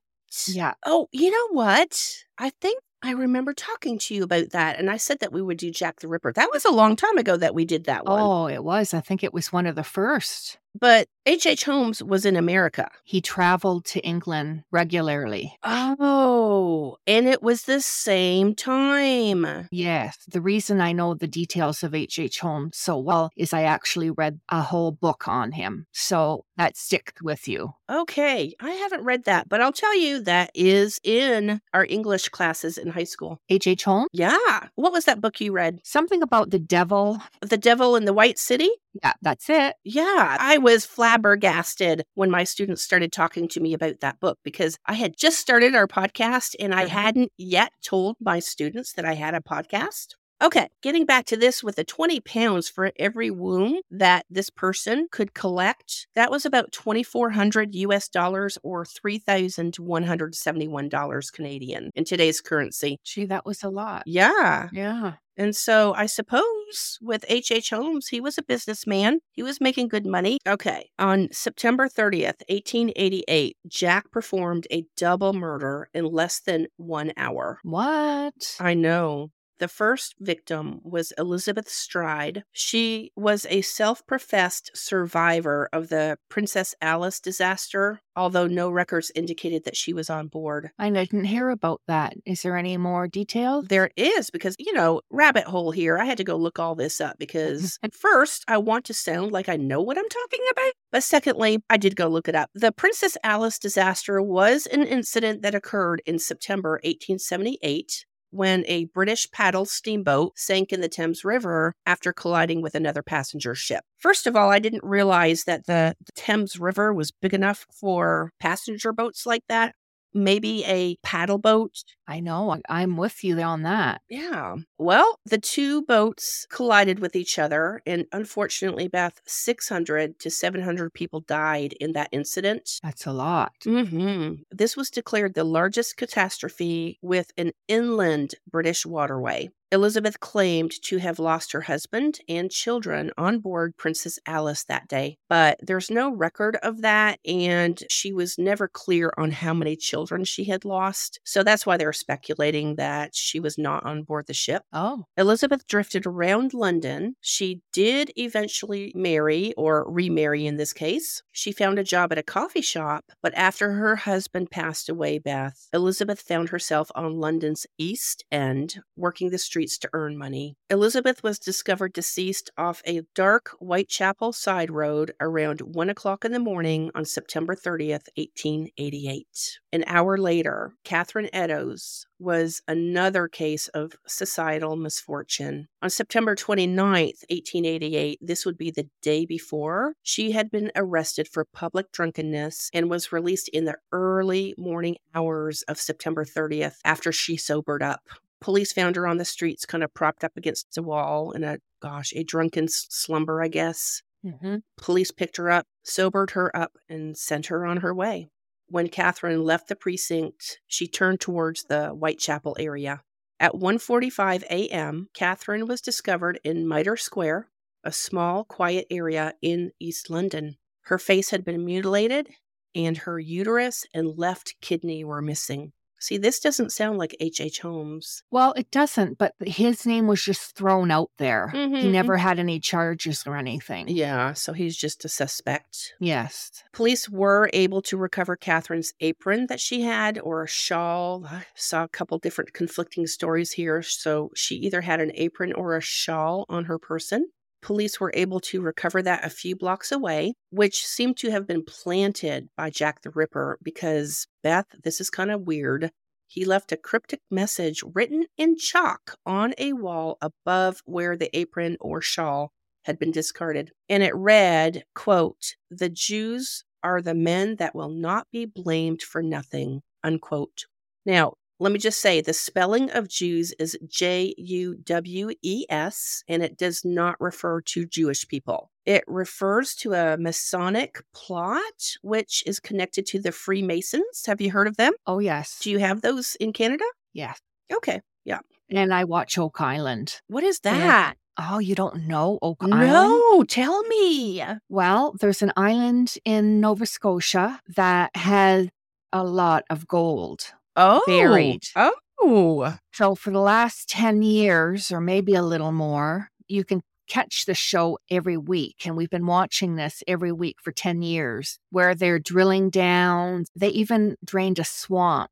Yeah. 0.48 0.74
Oh, 0.86 1.08
you 1.12 1.32
know 1.32 1.48
what? 1.51 2.00
I 2.38 2.51
think 2.62 2.82
I 3.04 3.12
remember 3.12 3.54
talking 3.54 3.98
to 4.00 4.16
you 4.16 4.24
about 4.24 4.51
that, 4.51 4.78
and 4.80 4.90
I 4.90 4.98
said 4.98 5.20
that 5.20 5.34
we 5.34 5.42
would 5.42 5.58
do 5.58 5.72
Jack 5.72 6.00
the 6.00 6.08
Ripper. 6.08 6.32
That 6.34 6.51
was 6.54 6.66
a 6.66 6.72
long 6.72 6.96
time 6.96 7.18
ago 7.18 7.36
that 7.36 7.56
we 7.56 7.66
did 7.66 7.86
that 7.86 8.06
one. 8.06 8.22
Oh, 8.22 8.48
it 8.48 8.63
was. 8.63 8.94
I 8.94 9.01
think 9.01 9.24
it 9.24 9.34
was 9.34 9.51
one 9.51 9.66
of 9.66 9.75
the 9.75 9.84
first. 9.84 10.60
But 10.81 11.07
H.H. 11.27 11.45
H. 11.45 11.63
Holmes 11.65 12.01
was 12.01 12.25
in 12.25 12.35
America. 12.35 12.89
He 13.03 13.21
traveled 13.21 13.85
to 13.85 14.00
England 14.00 14.63
regularly. 14.71 15.55
Oh, 15.63 16.97
and 17.05 17.27
it 17.27 17.43
was 17.43 17.63
the 17.63 17.79
same 17.79 18.55
time. 18.55 19.67
Yes. 19.71 20.17
The 20.27 20.41
reason 20.41 20.81
I 20.81 20.93
know 20.93 21.13
the 21.13 21.27
details 21.27 21.83
of 21.83 21.93
H.H. 21.93 22.17
H. 22.17 22.39
Holmes 22.39 22.77
so 22.77 22.97
well 22.97 23.29
is 23.38 23.53
I 23.53 23.61
actually 23.61 24.09
read 24.09 24.39
a 24.50 24.61
whole 24.61 24.91
book 24.91 25.27
on 25.27 25.51
him. 25.51 25.85
So 25.91 26.45
that 26.57 26.75
sticks 26.75 27.21
with 27.21 27.47
you. 27.47 27.73
Okay, 27.88 28.55
I 28.59 28.71
haven't 28.71 29.03
read 29.03 29.25
that, 29.25 29.47
but 29.47 29.61
I'll 29.61 29.71
tell 29.71 29.95
you 29.95 30.21
that 30.23 30.50
is 30.55 31.00
in 31.03 31.61
our 31.75 31.85
English 31.85 32.29
classes 32.29 32.79
in 32.79 32.88
high 32.88 33.03
school. 33.03 33.39
H.H. 33.50 33.67
H. 33.67 33.83
Holmes? 33.83 34.07
Yeah. 34.11 34.67
What 34.73 34.93
was 34.93 35.05
that 35.05 35.21
book 35.21 35.39
you 35.39 35.51
read? 35.51 35.81
Something 35.83 36.23
about 36.23 36.50
the 36.50 36.59
devil. 36.59 37.21
The 37.41 37.57
Devil 37.57 37.95
in 37.95 38.05
the 38.05 38.13
White 38.13 38.39
City? 38.39 38.69
Yeah, 38.93 39.13
that's 39.21 39.50
it. 39.50 39.75
Yeah, 39.83 40.38
I 40.39 40.57
was 40.57 40.86
flabbergasted 40.86 42.03
when 42.15 42.29
my 42.29 42.43
students 42.43 42.83
started 42.83 43.12
talking 43.12 43.48
to 43.50 43.60
me 43.62 43.74
about 43.74 44.01
that 44.01 44.19
book 44.19 44.38
because 44.43 44.77
I 44.86 44.93
had 44.93 45.15
just 45.17 45.39
started 45.39 45.75
our 45.75 45.88
podcast 45.88 46.55
and 46.60 46.74
I 46.75 46.86
Mhm. 46.86 46.88
hadn't 46.88 47.31
yet 47.38 47.71
told 47.83 48.17
my 48.19 48.39
students 48.39 48.93
that 48.93 49.05
I 49.05 49.13
had 49.13 49.33
a 49.33 49.39
podcast. 49.41 50.15
Okay, 50.43 50.69
getting 50.81 51.05
back 51.05 51.25
to 51.27 51.38
this 51.38 51.63
with 51.63 51.75
the 51.75 51.83
20 51.83 52.19
pounds 52.19 52.67
for 52.67 52.91
every 52.98 53.29
wound 53.29 53.83
that 53.91 54.25
this 54.29 54.50
person 54.50 55.07
could 55.12 55.33
collect, 55.36 56.07
that 56.15 56.31
was 56.31 56.45
about 56.45 56.71
2400 56.71 57.75
US 57.75 58.10
dollars 58.10 58.57
or 58.63 58.83
$3,171 58.83 61.31
Canadian 61.31 61.91
in 61.95 62.03
today's 62.05 62.41
currency. 62.41 62.98
Gee, 63.03 63.25
that 63.25 63.45
was 63.45 63.63
a 63.63 63.69
lot. 63.69 64.03
Yeah. 64.05 64.69
Yeah. 64.71 65.13
And 65.41 65.55
so 65.55 65.95
I 65.95 66.05
suppose 66.05 67.00
with 67.01 67.25
H.H. 67.27 67.51
H. 67.51 67.69
Holmes, 67.71 68.10
he 68.10 68.21
was 68.21 68.38
a 68.38 68.43
businessman. 68.43 69.21
He 69.31 69.41
was 69.41 69.60
making 69.60 69.88
good 69.88 70.05
money. 70.05 70.38
Okay. 70.48 70.91
On 71.00 71.29
September 71.31 71.88
30th, 71.88 72.43
1888, 72.48 73.57
Jack 73.67 74.12
performed 74.12 74.67
a 74.71 74.86
double 74.95 75.33
murder 75.33 75.89
in 75.95 76.05
less 76.05 76.41
than 76.41 76.67
one 76.77 77.12
hour. 77.17 77.57
What? 77.63 78.55
I 78.60 78.75
know. 78.75 79.31
The 79.62 79.68
first 79.68 80.15
victim 80.20 80.82
was 80.84 81.13
Elizabeth 81.20 81.70
Stride. 81.70 82.46
She 82.51 83.12
was 83.15 83.46
a 83.48 83.62
self 83.62 84.03
professed 84.08 84.72
survivor 84.74 85.70
of 85.72 85.89
the 85.89 86.18
Princess 86.30 86.74
Alice 86.82 87.20
disaster, 87.20 88.01
although 88.15 88.48
no 88.48 88.72
records 88.72 89.12
indicated 89.13 89.65
that 89.65 89.77
she 89.77 89.94
was 89.94 90.10
on 90.10 90.30
board. 90.30 90.72
I 90.80 90.89
didn't 90.89 91.25
hear 91.25 91.50
about 91.50 91.82
that. 91.88 92.15
Is 92.25 92.41
there 92.41 92.58
any 92.58 92.75
more 92.77 93.08
detail? 93.08 93.62
There 93.62 93.91
is 93.96 94.32
because, 94.32 94.56
you 94.58 94.74
know, 94.74 95.01
rabbit 95.12 95.44
hole 95.44 95.70
here. 95.70 96.00
I 96.00 96.06
had 96.06 96.18
to 96.18 96.24
go 96.24 96.38
look 96.38 96.58
all 96.58 96.74
this 96.74 97.00
up 97.00 97.20
because 97.20 97.77
at 97.84 97.94
first 98.08 98.44
I 98.48 98.58
want 98.58 98.86
to 98.86 98.96
sound 98.96 99.32
like 99.32 99.48
I 99.48 99.58
know 99.58 99.80
what 99.80 100.00
I'm 100.00 100.10
talking 100.10 100.44
about. 100.50 100.74
But 100.91 101.03
secondly, 101.03 101.60
I 101.70 101.77
did 101.77 101.96
go 101.96 102.08
look 102.08 102.27
it 102.27 102.34
up. 102.34 102.50
The 102.56 102.72
Princess 102.72 103.15
Alice 103.24 103.60
disaster 103.60 104.24
was 104.24 104.65
an 104.65 104.88
incident 104.88 105.44
that 105.44 105.53
occurred 105.53 106.01
in 106.08 106.18
September 106.18 106.80
1878 106.84 108.06
when 108.31 108.65
a 108.67 108.85
British 108.85 109.29
paddle 109.31 109.65
steamboat 109.65 110.38
sank 110.38 110.73
in 110.73 110.81
the 110.81 110.89
Thames 110.89 111.23
River 111.23 111.73
after 111.85 112.11
colliding 112.11 112.61
with 112.61 112.75
another 112.75 113.03
passenger 113.03 113.55
ship. 113.55 113.83
First 113.97 114.25
of 114.25 114.35
all, 114.35 114.50
I 114.50 114.59
didn't 114.59 114.83
realize 114.83 115.43
that 115.43 115.67
the, 115.67 115.95
Thames 116.15 116.59
River 116.59 116.93
was 116.93 117.11
big 117.11 117.33
enough 117.33 117.65
for 117.71 118.31
passenger 118.39 118.91
boats 118.91 119.25
like 119.25 119.43
that. 119.50 119.75
Maybe 120.13 120.63
a 120.65 120.96
paddle 121.03 121.38
boat 121.38 121.84
I 122.08 122.20
know. 122.20 122.60
I'm 122.68 122.98
with 122.98 123.24
you 123.24 123.39
on 123.39 123.62
that. 123.63 124.01
yeah. 124.10 124.56
Well, 124.77 125.18
the 125.25 125.38
two 125.38 125.84
boats 125.84 126.46
collided 126.51 127.00
with 127.00 127.15
each 127.15 127.39
other, 127.39 127.82
and 127.86 128.06
unfortunately, 128.12 128.89
Beth, 128.89 129.22
600 129.25 130.20
to 130.20 130.30
700 130.30 130.94
people 130.94 131.22
died 131.22 131.74
in 131.80 131.94
that 131.94 132.10
incident. 132.12 132.70
That's 132.84 133.06
a 133.06 133.13
lot. 133.13 133.53
hmm 133.63 134.34
This 134.51 134.75
was 134.75 134.89
declared 134.89 135.36
the 135.36 135.46
largest 135.46 135.96
catastrophe 135.96 137.00
with 137.01 137.32
an 137.38 137.53
inland 137.70 138.36
British 138.50 138.86
waterway. 138.86 139.50
Elizabeth 139.72 140.20
claimed 140.20 140.72
to 140.84 140.98
have 140.98 141.18
lost 141.18 141.54
her 141.54 141.62
husband 141.62 142.20
and 142.28 142.51
children 142.51 143.12
on 143.18 143.40
board 143.40 143.78
Princess 143.78 144.20
Alice 144.25 144.66
that 144.66 144.88
day, 144.88 145.18
but 145.30 145.58
there's 145.62 145.90
no 145.90 146.13
record 146.13 146.58
of 146.62 146.82
that, 146.82 147.20
and 147.25 147.82
she 147.90 148.12
was 148.12 148.38
never 148.38 148.68
clear 148.68 149.13
on 149.18 149.32
how 149.32 149.54
many 149.54 149.78
children 149.78 150.25
she 150.25 150.44
had 150.44 150.66
lost. 150.66 151.20
So 151.24 151.42
that's 151.42 151.66
why 151.66 151.78
they're 151.78 151.94
speculating 151.94 152.75
that 152.75 153.16
she 153.16 153.40
was 153.40 153.58
not 153.58 153.86
on 153.86 154.04
board 154.04 154.28
the 154.28 154.34
ship. 154.34 154.63
Oh, 154.74 155.06
Elizabeth 155.16 155.66
drifted 155.68 156.06
around 156.06 156.54
London. 156.54 157.16
She 157.22 157.62
did 157.72 158.12
eventually 158.18 158.92
marry, 158.94 159.54
or 159.54 159.90
remarry 159.90 160.46
in 160.46 160.58
this 160.58 160.74
case. 160.74 161.24
She 161.32 161.51
found 161.54 161.80
a 161.80 161.84
job 161.84 162.12
at 162.12 162.18
a 162.18 162.24
coffee 162.24 162.62
shop, 162.62 163.06
but 163.24 163.34
after 163.36 163.72
her 163.74 163.96
husband 163.96 164.51
passed 164.51 164.90
away, 164.90 165.18
Beth, 165.18 165.70
Elizabeth 165.74 166.20
found 166.20 166.50
herself 166.50 166.92
on 166.94 167.20
London's 167.20 167.66
East 167.78 168.25
End, 168.32 168.82
working 168.98 169.30
the 169.30 169.38
streets 169.62 169.77
to 169.77 169.89
earn 169.94 170.18
money. 170.18 170.56
Elizabeth 170.70 171.22
was 171.22 171.38
discovered 171.38 171.94
deceased 171.94 172.50
off 172.58 172.82
a 172.88 173.01
dark 173.13 173.51
Whitechapel 173.60 174.34
side 174.34 174.72
road 174.72 175.12
around 175.20 175.62
1 175.62 175.89
o'clock 175.89 176.25
in 176.25 176.32
the 176.32 176.39
morning 176.39 176.89
on 176.96 177.06
September 177.06 177.53
30th, 177.56 178.08
1888. 178.15 179.60
An 179.72 179.84
hour 179.86 180.18
later, 180.18 180.74
Catherine 180.84 181.30
Eddowes 181.32 182.08
was 182.18 182.62
another 182.68 183.27
case 183.27 183.68
of 183.70 183.94
societal 184.08 184.75
misfortune. 184.75 185.68
On 185.82 185.89
September 185.89 186.36
29th, 186.36 187.24
1888, 187.30 188.20
this 188.22 188.46
would 188.46 188.58
be 188.58 188.72
the 188.72 188.88
day 189.01 189.25
before, 189.25 189.94
she 190.01 190.32
had 190.32 190.50
been 190.50 190.72
arrested 190.75 191.27
for 191.27 191.46
public 191.46 191.91
drunkenness 191.91 192.70
and 192.74 192.89
was 192.89 193.12
released 193.12 193.50
in 193.50 193.65
the 193.65 193.77
early 193.91 194.53
morning 194.58 194.96
hours 195.13 195.63
of 195.63 195.77
September 195.77 196.25
30th 196.25 196.75
after 196.86 197.12
she 197.12 197.38
sobered 197.38 197.84
up. 197.84 198.01
Police 198.41 198.74
found 198.74 198.95
her 198.95 199.07
on 199.07 199.17
the 199.17 199.25
streets, 199.25 199.65
kind 199.65 199.83
of 199.83 199.93
propped 199.93 200.24
up 200.24 200.36
against 200.36 200.77
a 200.77 200.81
wall 200.81 201.31
in 201.31 201.43
a, 201.43 201.60
gosh, 201.81 202.12
a 202.15 202.24
drunken 202.24 202.67
slumber, 202.67 203.41
I 203.41 203.48
guess. 203.48 204.01
hmm 204.24 204.57
Police 204.77 205.12
picked 205.12 205.38
her 205.38 205.50
up, 205.50 205.67
sobered 205.83 206.31
her 206.31 206.55
up, 206.55 206.74
and 206.89 207.15
sent 207.17 207.48
her 207.48 207.65
on 207.65 207.77
her 207.77 207.93
way. 207.93 208.29
When 208.67 208.88
Catherine 208.88 209.43
left 209.43 209.67
the 209.67 209.75
precinct, 209.75 210.60
she 210.65 210.88
turned 210.88 211.19
towards 211.19 211.63
the 211.65 211.89
Whitechapel 211.89 212.57
area. 212.60 213.03
At 213.39 213.53
1:45 213.53 214.43
a.m., 214.43 215.10
Catherine 215.13 215.67
was 215.67 215.81
discovered 215.81 216.39
in 216.43 216.67
Mitre 216.67 216.98
Square, 216.98 217.50
a 217.83 217.91
small, 217.91 218.43
quiet 218.43 218.88
area 218.89 219.33
in 219.41 219.71
East 219.79 220.10
London. 220.10 220.57
Her 220.83 220.98
face 220.98 221.31
had 221.31 221.43
been 221.43 221.65
mutilated, 221.65 222.29
and 222.74 222.98
her 223.00 223.19
uterus 223.19 223.86
and 223.93 224.17
left 224.17 224.55
kidney 224.62 225.03
were 225.03 225.21
missing. 225.21 225.74
See, 226.01 226.17
this 226.17 226.39
doesn't 226.39 226.72
sound 226.72 226.98
like 226.98 227.15
H.H. 227.20 227.41
H. 227.41 227.60
Holmes. 227.60 228.24
Well, 228.31 228.53
it 228.53 228.72
doesn't, 228.72 229.17
but 229.17 229.36
his 229.46 229.86
name 229.86 230.08
was 230.08 230.22
just 230.24 230.55
thrown 230.55 230.89
out 230.91 231.12
there. 231.17 231.50
He 231.50 231.58
Mhm. 231.58 231.91
never 231.91 232.17
had 232.17 232.39
any 232.39 232.60
charges 232.60 233.24
or 233.27 233.38
anything. 233.38 233.88
Yeah, 233.88 234.34
so 234.34 234.53
he's 234.53 234.75
just 234.75 235.05
a 235.05 235.10
suspect. 235.10 235.93
Yes. 236.00 236.63
Police 236.74 237.08
were 237.08 237.50
able 237.53 237.81
to 237.84 237.98
recover 237.98 238.36
Catherine's 238.36 238.93
apron 239.00 239.46
that 239.48 239.60
she 239.60 239.81
had 239.81 240.20
or 240.20 240.43
a 240.43 240.48
shawl. 240.48 241.25
I 241.29 241.46
saw 241.55 241.84
a 241.84 241.88
couple 241.88 242.17
different 242.17 242.53
conflicting 242.53 243.05
stories 243.08 243.51
here. 243.51 243.81
So 243.81 244.31
she 244.36 244.55
either 244.55 244.81
had 244.81 245.00
an 245.01 245.12
apron 245.15 245.53
or 245.53 245.75
a 245.77 245.81
shawl 245.81 246.46
on 246.50 246.65
her 246.65 246.79
person. 246.79 247.27
Police 247.62 248.00
were 248.00 248.12
able 248.15 248.39
to 248.41 248.62
recover 248.62 249.01
that 249.03 249.25
a 249.25 249.30
few 249.30 249.56
blocks 249.56 249.91
away, 249.91 250.34
which 250.50 250.86
seemed 250.86 251.18
to 251.18 251.32
have 251.32 251.48
been 251.48 251.63
planted 251.63 252.50
by 252.58 252.70
Jack 252.70 253.01
the 253.01 253.12
Ripper 253.12 253.60
because, 253.62 254.27
Beth, 254.41 254.65
this 254.84 255.00
is 255.00 255.10
kind 255.10 255.32
of 255.32 255.41
weird. 255.41 255.91
He 256.27 256.46
left 256.46 256.72
a 256.72 256.77
cryptic 256.77 257.20
message 257.30 257.84
written 257.94 258.25
in 258.38 258.58
chalk 258.58 259.15
on 259.25 259.53
a 259.58 259.74
wall 259.74 260.18
above 260.22 260.82
where 260.86 261.18
the 261.18 261.36
apron 261.38 261.77
or 261.80 262.01
shawl 262.01 262.51
had 262.86 262.98
been 262.98 263.12
discarded. 263.12 263.72
And 263.89 264.01
it 264.01 264.15
read, 264.15 264.86
quote, 264.96 265.56
The 265.70 265.89
Jews 265.89 266.63
are 266.84 267.01
the 267.01 267.13
men 267.13 267.58
that 267.58 267.75
will 267.75 267.89
not 267.89 268.27
be 268.32 268.46
blamed 268.46 269.01
for 269.01 269.22
nothing, 269.22 269.82
unquote. 270.03 270.65
Now, 271.06 271.34
let 271.62 271.72
me 271.72 271.77
just 271.77 272.01
say 272.01 272.22
the 272.22 272.34
spelling 272.34 272.89
of 272.89 273.08
Jews 273.08 273.53
is 273.60 273.77
J 273.88 274.34
U 274.36 274.75
W 274.84 275.30
E 275.44 275.65
S, 275.70 276.24
and 276.27 276.41
it 276.41 276.58
does 276.58 276.84
not 276.84 277.15
refer 277.20 277.62
to 277.62 277.86
Jewish 277.86 278.27
people. 278.27 278.72
It 278.88 279.03
refers 279.06 279.75
to 279.75 279.94
a 279.94 280.18
Masonic 280.18 281.03
plot, 281.13 281.98
which 282.01 282.44
is 282.48 282.60
connected 282.60 283.06
to 283.06 283.20
the 283.20 283.32
Freemasons. 283.32 284.24
Have 284.25 284.41
you 284.41 284.50
heard 284.50 284.68
of 284.68 284.77
them? 284.77 284.94
Oh, 285.06 285.20
yes. 285.20 285.60
Do 285.62 285.70
you 285.70 285.77
have 285.77 286.01
those 286.01 286.36
in 286.39 286.51
Canada? 286.51 286.84
Yes. 287.13 287.39
Okay. 287.72 288.01
Yeah. 288.25 288.39
And 288.72 288.91
I 288.91 289.03
watch 289.03 289.38
Oak 289.38 289.62
Island. 289.62 290.20
What 290.27 290.44
is 290.44 290.62
that? 290.62 291.13
Oh, 291.38 291.60
you 291.60 291.75
don't 291.75 292.08
know 292.08 292.39
Oak 292.41 292.58
Island? 292.63 292.88
No, 292.88 293.44
tell 293.44 293.84
me. 293.84 294.44
Well, 294.68 295.13
there's 295.20 295.44
an 295.44 295.51
island 295.56 296.15
in 296.25 296.60
Nova 296.60 296.88
Scotia 296.88 297.62
that 297.75 298.15
has 298.15 298.70
a 299.13 299.24
lot 299.24 299.63
of 299.70 299.88
gold. 299.88 300.53
Oh, 300.75 301.01
Buried. 301.06 301.63
Oh, 301.75 302.78
So 302.94 303.16
for 303.16 303.32
the 303.32 303.40
last 303.40 303.90
10 303.90 304.22
years, 304.22 304.92
or 304.92 305.01
maybe 305.01 305.34
a 305.36 305.42
little 305.42 305.72
more, 305.72 306.30
you 306.48 306.63
can 306.63 306.82
catch 307.08 307.46
the 307.46 307.54
show 307.54 307.98
every 308.10 308.38
week. 308.38 308.75
And 308.86 308.96
we've 308.96 309.10
been 309.10 309.25
watching 309.25 309.75
this 309.75 310.01
every 310.08 310.32
week 310.32 310.58
for 310.63 310.72
10 310.72 311.01
years, 311.01 311.58
where 311.72 311.94
they're 311.96 312.20
drilling 312.20 312.70
down. 312.70 313.46
They 313.56 313.70
even 313.70 314.16
drained 314.24 314.60
a 314.60 314.63
swamp. 314.63 315.30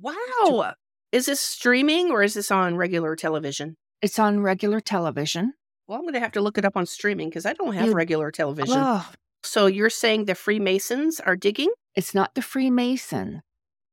wow. 0.00 0.74
Is 1.10 1.24
this 1.26 1.40
streaming 1.40 2.10
or 2.10 2.22
is 2.22 2.34
this 2.34 2.50
on 2.50 2.76
regular 2.76 3.16
television? 3.16 3.76
It's 4.02 4.18
on 4.18 4.40
regular 4.40 4.78
television. 4.80 5.54
Well, 5.86 5.96
I'm 5.98 6.04
going 6.04 6.12
to 6.14 6.20
have 6.20 6.32
to 6.32 6.42
look 6.42 6.58
it 6.58 6.66
up 6.66 6.76
on 6.76 6.84
streaming 6.84 7.30
because 7.30 7.46
I 7.46 7.54
don't 7.54 7.72
have 7.72 7.86
You- 7.86 7.94
regular 7.94 8.30
television. 8.30 8.76
Oh, 8.78 9.10
So 9.42 9.66
you're 9.66 9.88
saying 9.90 10.26
the 10.26 10.34
Freemasons 10.34 11.18
are 11.20 11.34
digging? 11.36 11.70
it's 11.94 12.14
not 12.14 12.34
the 12.34 12.42
Freemason. 12.42 13.40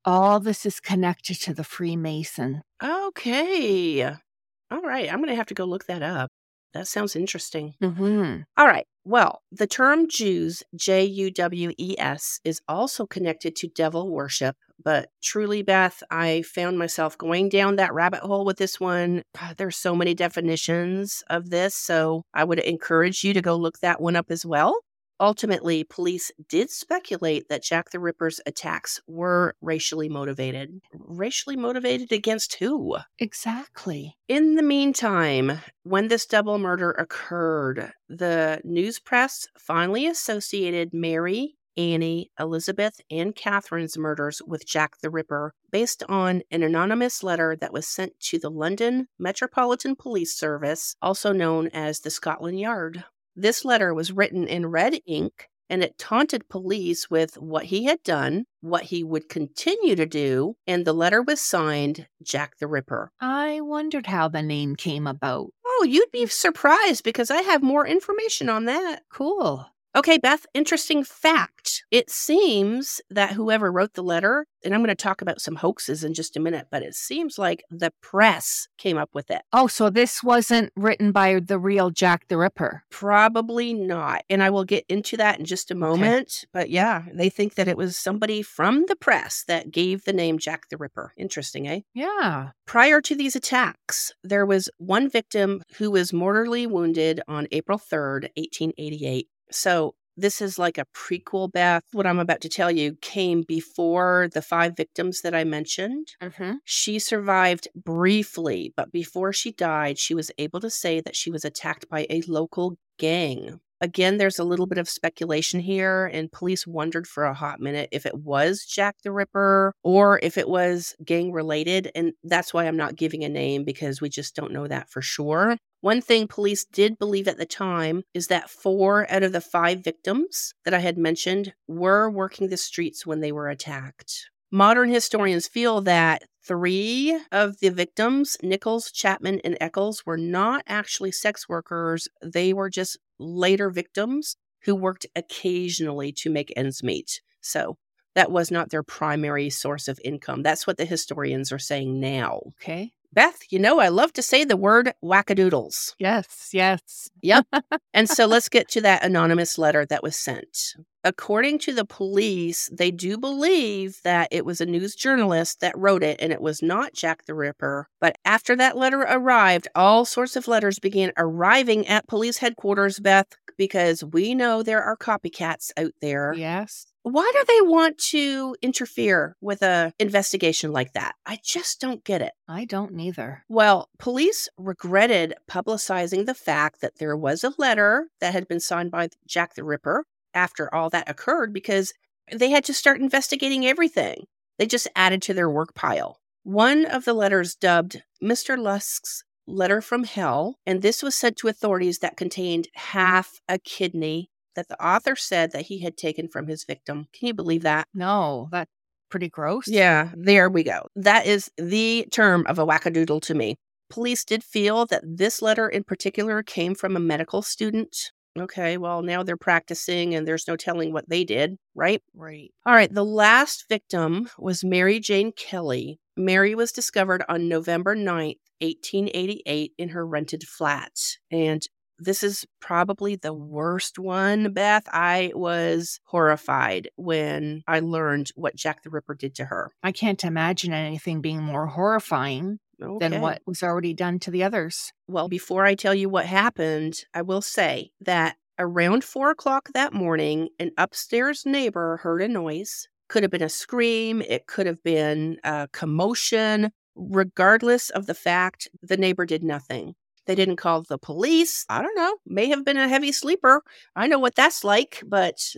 All 0.07 0.39
this 0.39 0.67
is 0.67 0.79
connected 0.79 1.39
to 1.41 1.53
the 1.53 1.63
Freemason. 1.63 2.61
Okay. 2.83 4.03
All 4.05 4.81
right. 4.81 5.11
I'm 5.11 5.17
going 5.17 5.29
to 5.29 5.35
have 5.35 5.47
to 5.47 5.55
go 5.55 5.65
look 5.65 5.87
that 5.87 6.03
up. 6.03 6.29
That 6.75 6.87
sounds 6.87 7.15
interesting. 7.15 7.73
Mm-hmm. 7.81 8.41
All 8.57 8.67
right. 8.67 8.85
Well, 9.03 9.41
the 9.51 9.65
term 9.65 10.07
Jews, 10.07 10.61
J 10.75 11.05
U 11.05 11.31
W 11.31 11.71
E 11.77 11.95
S, 11.97 12.39
is 12.43 12.61
also 12.67 13.07
connected 13.07 13.55
to 13.55 13.67
devil 13.67 14.11
worship. 14.11 14.55
But 14.83 15.09
truly, 15.23 15.63
Beth, 15.63 16.03
I 16.11 16.41
found 16.41 16.77
myself 16.77 17.17
going 17.17 17.49
down 17.49 17.77
that 17.77 17.93
rabbit 17.93 18.19
hole 18.19 18.45
with 18.45 18.57
this 18.57 18.79
one. 18.79 19.23
God, 19.39 19.55
There's 19.57 19.77
so 19.77 19.95
many 19.95 20.13
definitions 20.13 21.23
of 21.29 21.49
this. 21.49 21.73
So 21.73 22.23
I 22.33 22.43
would 22.43 22.59
encourage 22.59 23.23
you 23.23 23.33
to 23.33 23.41
go 23.41 23.55
look 23.55 23.79
that 23.79 24.01
one 24.01 24.15
up 24.15 24.29
as 24.29 24.45
well. 24.45 24.77
Ultimately, 25.19 25.83
police 25.83 26.31
did 26.49 26.69
speculate 26.69 27.47
that 27.49 27.63
Jack 27.63 27.91
the 27.91 27.99
Ripper's 27.99 28.41
attacks 28.45 28.99
were 29.07 29.55
racially 29.61 30.09
motivated. 30.09 30.81
Racially 30.93 31.55
motivated 31.55 32.11
against 32.11 32.55
who? 32.55 32.97
Exactly. 33.19 34.17
In 34.27 34.55
the 34.55 34.63
meantime, 34.63 35.59
when 35.83 36.09
this 36.09 36.25
double 36.25 36.57
murder 36.57 36.91
occurred, 36.91 37.93
the 38.09 38.61
news 38.63 38.99
press 38.99 39.47
finally 39.57 40.05
associated 40.05 40.93
Mary, 40.93 41.55
Annie, 41.77 42.31
Elizabeth, 42.39 42.99
and 43.11 43.35
Catherine's 43.35 43.97
murders 43.97 44.41
with 44.45 44.65
Jack 44.65 44.99
the 45.01 45.09
Ripper 45.09 45.53
based 45.71 46.03
on 46.07 46.41
an 46.51 46.63
anonymous 46.63 47.21
letter 47.23 47.55
that 47.59 47.73
was 47.73 47.87
sent 47.87 48.19
to 48.21 48.39
the 48.39 48.49
London 48.49 49.07
Metropolitan 49.19 49.95
Police 49.95 50.33
Service, 50.35 50.95
also 51.01 51.31
known 51.33 51.67
as 51.73 51.99
the 51.99 52.09
Scotland 52.09 52.59
Yard. 52.59 53.03
This 53.35 53.65
letter 53.65 53.93
was 53.93 54.11
written 54.11 54.47
in 54.47 54.67
red 54.67 54.99
ink 55.05 55.49
and 55.69 55.83
it 55.83 55.97
taunted 55.97 56.47
police 56.47 57.09
with 57.09 57.37
what 57.37 57.65
he 57.65 57.85
had 57.85 58.01
done, 58.03 58.45
what 58.61 58.83
he 58.83 59.03
would 59.03 59.29
continue 59.29 59.95
to 59.95 60.05
do, 60.05 60.55
and 60.67 60.85
the 60.85 60.93
letter 60.93 61.21
was 61.21 61.41
signed 61.41 62.07
Jack 62.21 62.57
the 62.59 62.67
Ripper. 62.67 63.11
I 63.19 63.61
wondered 63.61 64.07
how 64.07 64.27
the 64.27 64.43
name 64.43 64.75
came 64.75 65.07
about. 65.07 65.49
Oh, 65.65 65.85
you'd 65.87 66.11
be 66.11 66.27
surprised 66.27 67.03
because 67.03 67.31
I 67.31 67.41
have 67.41 67.63
more 67.63 67.85
information 67.85 68.47
on 68.47 68.65
that. 68.65 69.01
Cool. 69.11 69.67
Okay, 69.95 70.17
Beth, 70.17 70.45
interesting 70.53 71.05
fact. 71.05 71.85
It 71.89 72.09
seems 72.09 72.99
that 73.09 73.31
whoever 73.31 73.71
wrote 73.71 73.93
the 73.93 74.03
letter, 74.03 74.45
and 74.61 74.73
I'm 74.73 74.81
going 74.81 74.89
to 74.89 74.95
talk 74.95 75.21
about 75.21 75.39
some 75.39 75.55
hoaxes 75.55 76.03
in 76.03 76.13
just 76.13 76.35
a 76.35 76.41
minute, 76.41 76.67
but 76.69 76.83
it 76.83 76.95
seems 76.95 77.37
like 77.37 77.63
the 77.71 77.93
press 78.01 78.67
came 78.77 78.97
up 78.97 79.09
with 79.13 79.31
it. 79.31 79.43
Oh, 79.53 79.67
so 79.67 79.89
this 79.89 80.21
wasn't 80.21 80.73
written 80.75 81.13
by 81.13 81.39
the 81.39 81.57
real 81.57 81.91
Jack 81.91 82.27
the 82.27 82.37
Ripper. 82.37 82.83
Probably 82.89 83.73
not. 83.73 84.23
And 84.29 84.43
I 84.43 84.49
will 84.49 84.65
get 84.65 84.83
into 84.89 85.15
that 85.15 85.39
in 85.39 85.45
just 85.45 85.71
a 85.71 85.75
moment. 85.75 86.43
But 86.51 86.69
yeah, 86.69 87.03
they 87.13 87.29
think 87.29 87.55
that 87.55 87.69
it 87.69 87.77
was 87.77 87.97
somebody 87.97 88.41
from 88.41 88.87
the 88.87 88.97
press 88.97 89.45
that 89.47 89.71
gave 89.71 90.03
the 90.03 90.11
name 90.11 90.39
Jack 90.39 90.67
the 90.69 90.75
Ripper. 90.75 91.13
Interesting, 91.15 91.69
eh? 91.69 91.81
Yeah. 91.93 92.49
Prior 92.65 92.99
to 92.99 93.15
these 93.15 93.37
attacks, 93.37 94.11
there 94.25 94.45
was 94.45 94.69
one 94.77 95.09
victim 95.09 95.63
who 95.77 95.91
was 95.91 96.11
mortally 96.11 96.67
wounded 96.67 97.21
on 97.29 97.47
April 97.51 97.79
3rd, 97.79 98.23
1888. 98.35 99.29
So 99.51 99.95
this 100.17 100.41
is 100.41 100.57
like 100.57 100.77
a 100.77 100.85
prequel, 100.95 101.51
Beth. 101.51 101.83
What 101.91 102.07
I'm 102.07 102.19
about 102.19 102.41
to 102.41 102.49
tell 102.49 102.71
you 102.71 102.97
came 103.01 103.43
before 103.43 104.29
the 104.33 104.41
five 104.41 104.75
victims 104.77 105.21
that 105.21 105.35
I 105.35 105.43
mentioned. 105.43 106.07
Mm-hmm. 106.21 106.53
She 106.63 106.99
survived 106.99 107.67
briefly, 107.75 108.73
but 108.77 108.91
before 108.91 109.33
she 109.33 109.51
died, 109.51 109.97
she 109.97 110.15
was 110.15 110.31
able 110.37 110.61
to 110.61 110.69
say 110.69 111.01
that 111.01 111.15
she 111.15 111.29
was 111.29 111.43
attacked 111.43 111.89
by 111.89 112.07
a 112.09 112.21
local 112.27 112.77
gang. 112.97 113.59
Again, 113.81 114.17
there's 114.17 114.39
a 114.39 114.43
little 114.43 114.67
bit 114.67 114.77
of 114.77 114.89
speculation 114.89 115.59
here, 115.59 116.05
and 116.05 116.31
police 116.31 116.65
wondered 116.65 117.07
for 117.07 117.25
a 117.25 117.33
hot 117.33 117.59
minute 117.59 117.89
if 117.91 118.05
it 118.05 118.15
was 118.15 118.65
Jack 118.65 118.95
the 119.03 119.11
Ripper 119.11 119.73
or 119.83 120.19
if 120.23 120.37
it 120.37 120.47
was 120.47 120.95
gang 121.03 121.31
related. 121.31 121.91
And 121.93 122.13
that's 122.23 122.53
why 122.53 122.65
I'm 122.65 122.77
not 122.77 122.95
giving 122.95 123.23
a 123.23 123.29
name 123.29 123.63
because 123.63 124.01
we 124.01 124.09
just 124.09 124.35
don't 124.35 124.53
know 124.53 124.67
that 124.67 124.89
for 124.89 125.01
sure. 125.01 125.57
One 125.81 126.01
thing 126.01 126.27
police 126.27 126.65
did 126.65 126.97
believe 126.97 127.27
at 127.27 127.37
the 127.37 127.45
time 127.45 128.03
is 128.13 128.27
that 128.27 128.49
four 128.49 129.05
out 129.11 129.23
of 129.23 129.33
the 129.33 129.41
five 129.41 129.83
victims 129.83 130.53
that 130.63 130.73
I 130.73 130.79
had 130.79 130.97
mentioned 130.97 131.53
were 131.67 132.09
working 132.09 132.47
the 132.47 132.57
streets 132.57 133.05
when 133.05 133.19
they 133.19 133.31
were 133.31 133.49
attacked. 133.49 134.29
Modern 134.51 134.89
historians 134.89 135.47
feel 135.47 135.81
that 135.81 136.23
three 136.45 137.19
of 137.31 137.59
the 137.59 137.69
victims, 137.69 138.37
Nichols, 138.43 138.91
Chapman, 138.91 139.41
and 139.43 139.57
Eccles, 139.59 140.05
were 140.05 140.17
not 140.17 140.63
actually 140.67 141.11
sex 141.11 141.49
workers. 141.49 142.07
They 142.21 142.53
were 142.53 142.69
just 142.69 142.97
later 143.19 143.69
victims 143.69 144.35
who 144.63 144.75
worked 144.75 145.05
occasionally 145.15 146.11
to 146.11 146.29
make 146.29 146.53
ends 146.55 146.83
meet. 146.83 147.21
So 147.41 147.77
that 148.15 148.31
was 148.31 148.49
not 148.49 148.69
their 148.69 148.83
primary 148.83 149.49
source 149.49 149.87
of 149.87 149.99
income. 150.03 150.41
That's 150.41 150.65
what 150.65 150.77
the 150.77 150.85
historians 150.85 151.51
are 151.51 151.59
saying 151.59 151.99
now. 151.99 152.41
Okay. 152.61 152.91
Beth, 153.15 153.39
you 153.49 153.59
know, 153.59 153.79
I 153.79 153.87
love 153.87 154.11
to 154.13 154.21
say 154.21 154.43
the 154.43 154.57
word 154.57 154.91
wackadoodles. 155.01 155.95
Yes, 155.97 156.49
yes. 156.51 157.09
Yep. 157.21 157.47
and 157.93 158.09
so 158.09 158.25
let's 158.25 158.49
get 158.49 158.67
to 158.71 158.81
that 158.81 159.05
anonymous 159.05 159.57
letter 159.57 159.85
that 159.85 160.03
was 160.03 160.17
sent. 160.17 160.75
According 161.05 161.59
to 161.59 161.73
the 161.73 161.85
police, 161.85 162.69
they 162.73 162.91
do 162.91 163.17
believe 163.17 163.99
that 164.03 164.27
it 164.31 164.43
was 164.43 164.59
a 164.59 164.65
news 164.65 164.95
journalist 164.95 165.61
that 165.61 165.77
wrote 165.77 166.03
it 166.03 166.19
and 166.19 166.33
it 166.33 166.41
was 166.41 166.61
not 166.61 166.93
Jack 166.93 167.25
the 167.25 167.35
Ripper. 167.35 167.87
But 168.01 168.17
after 168.25 168.55
that 168.57 168.75
letter 168.75 169.01
arrived, 169.01 169.67
all 169.75 170.03
sorts 170.03 170.35
of 170.35 170.47
letters 170.47 170.79
began 170.79 171.11
arriving 171.15 171.87
at 171.87 172.07
police 172.07 172.39
headquarters, 172.39 172.99
Beth, 172.99 173.27
because 173.57 174.03
we 174.03 174.35
know 174.35 174.63
there 174.63 174.83
are 174.83 174.97
copycats 174.97 175.71
out 175.77 175.93
there. 176.01 176.33
Yes. 176.33 176.87
Why 177.03 177.29
do 177.33 177.43
they 177.47 177.61
want 177.61 177.99
to 178.09 178.55
interfere 178.63 179.35
with 179.39 179.61
a 179.61 179.93
investigation 179.99 180.71
like 180.71 180.93
that? 180.93 181.13
I 181.25 181.39
just 181.43 181.79
don't 181.79 182.03
get 182.03 182.21
it. 182.21 182.33
I 182.47 182.65
don't 182.65 182.93
neither. 182.93 183.43
Well, 183.47 183.89
police 183.99 184.49
regretted 184.57 185.35
publicizing 185.49 186.25
the 186.25 186.33
fact 186.33 186.81
that 186.81 186.97
there 186.97 187.15
was 187.15 187.43
a 187.43 187.53
letter 187.59 188.07
that 188.21 188.33
had 188.33 188.47
been 188.47 188.59
signed 188.59 188.89
by 188.89 189.09
Jack 189.27 189.53
the 189.53 189.63
Ripper 189.63 190.05
after 190.33 190.73
all 190.73 190.89
that 190.89 191.07
occurred 191.07 191.53
because 191.53 191.93
they 192.31 192.49
had 192.49 192.63
to 192.65 192.73
start 192.73 192.99
investigating 192.99 193.67
everything. 193.67 194.25
They 194.57 194.65
just 194.65 194.87
added 194.95 195.21
to 195.23 195.33
their 195.33 195.49
work 195.49 195.75
pile. 195.75 196.19
One 196.43 196.85
of 196.85 197.05
the 197.05 197.13
letters 197.13 197.55
dubbed 197.55 198.01
Mr. 198.23 198.57
Lusk's 198.57 199.23
letter 199.47 199.81
from 199.81 200.03
hell, 200.03 200.57
and 200.65 200.81
this 200.81 201.03
was 201.03 201.15
sent 201.15 201.37
to 201.37 201.47
authorities 201.47 201.99
that 201.99 202.17
contained 202.17 202.67
half 202.73 203.39
a 203.47 203.57
kidney 203.59 204.29
that 204.55 204.69
the 204.69 204.83
author 204.83 205.15
said 205.15 205.51
that 205.51 205.65
he 205.67 205.79
had 205.79 205.97
taken 205.97 206.27
from 206.27 206.47
his 206.47 206.63
victim. 206.63 207.07
Can 207.13 207.27
you 207.27 207.33
believe 207.33 207.63
that? 207.63 207.87
No, 207.93 208.47
that's 208.51 208.71
pretty 209.09 209.29
gross. 209.29 209.67
Yeah, 209.67 210.11
there 210.15 210.49
we 210.49 210.63
go. 210.63 210.87
That 210.95 211.25
is 211.25 211.51
the 211.57 212.07
term 212.11 212.45
of 212.47 212.57
a 212.57 212.65
wackadoodle 212.65 213.21
to 213.23 213.33
me. 213.33 213.57
Police 213.89 214.25
did 214.25 214.43
feel 214.43 214.85
that 214.87 215.03
this 215.05 215.41
letter 215.41 215.69
in 215.69 215.83
particular 215.83 216.41
came 216.41 216.73
from 216.73 216.95
a 216.95 216.99
medical 216.99 217.41
student. 217.41 218.11
Okay, 218.37 218.77
well, 218.77 219.01
now 219.01 219.23
they're 219.23 219.37
practicing 219.37 220.13
and 220.13 220.27
there's 220.27 220.47
no 220.47 220.57
telling 220.57 220.91
what 220.91 221.07
they 221.07 221.23
did, 221.23 221.57
right? 221.73 222.01
Right. 222.13 222.51
All 222.65 222.73
right, 222.73 222.93
the 222.93 223.05
last 223.05 223.65
victim 223.69 224.29
was 224.37 224.63
Mary 224.63 224.99
Jane 224.99 225.31
Kelly. 225.31 225.99
Mary 226.17 226.53
was 226.53 226.73
discovered 226.73 227.23
on 227.29 227.47
November 227.47 227.95
9th, 227.95 228.39
1888, 228.59 229.73
in 229.77 229.89
her 229.89 230.05
rented 230.05 230.43
flat. 230.43 230.91
And 231.31 231.65
this 231.97 232.23
is 232.23 232.45
probably 232.59 233.15
the 233.15 233.33
worst 233.33 233.97
one, 233.97 234.51
Beth. 234.51 234.83
I 234.91 235.31
was 235.33 236.01
horrified 236.05 236.89
when 236.97 237.63
I 237.67 237.79
learned 237.79 238.31
what 238.35 238.55
Jack 238.55 238.83
the 238.83 238.89
Ripper 238.89 239.15
did 239.15 239.35
to 239.35 239.45
her. 239.45 239.71
I 239.81 239.93
can't 239.93 240.23
imagine 240.23 240.73
anything 240.73 241.21
being 241.21 241.41
more 241.41 241.67
horrifying 241.67 242.59
Okay. 242.81 243.07
than 243.07 243.21
what 243.21 243.41
was 243.45 243.63
already 243.63 243.93
done 243.93 244.19
to 244.19 244.31
the 244.31 244.43
others. 244.43 244.91
Well, 245.07 245.27
before 245.27 245.65
I 245.65 245.75
tell 245.75 245.93
you 245.93 246.09
what 246.09 246.25
happened, 246.25 247.05
I 247.13 247.21
will 247.21 247.41
say 247.41 247.91
that 248.01 248.37
around 248.59 249.03
four 249.03 249.31
o'clock 249.31 249.69
that 249.73 249.93
morning, 249.93 250.49
an 250.59 250.71
upstairs 250.77 251.45
neighbor 251.45 251.97
heard 251.97 252.21
a 252.21 252.27
noise. 252.27 252.87
Could 253.07 253.23
have 253.23 253.31
been 253.31 253.43
a 253.43 253.49
scream, 253.49 254.21
it 254.21 254.47
could 254.47 254.65
have 254.65 254.83
been 254.83 255.37
a 255.43 255.67
commotion. 255.71 256.71
Regardless 256.95 257.89
of 257.89 258.05
the 258.05 258.13
fact, 258.13 258.69
the 258.81 258.97
neighbor 258.97 259.25
did 259.25 259.43
nothing. 259.43 259.95
They 260.25 260.35
didn't 260.35 260.55
call 260.55 260.81
the 260.81 260.97
police. 260.97 261.65
I 261.69 261.81
don't 261.81 261.95
know. 261.95 262.15
May 262.25 262.47
have 262.47 262.65
been 262.65 262.77
a 262.77 262.87
heavy 262.87 263.11
sleeper. 263.11 263.61
I 263.95 264.07
know 264.07 264.17
what 264.17 264.35
that's 264.35 264.63
like, 264.63 265.03
but 265.05 265.55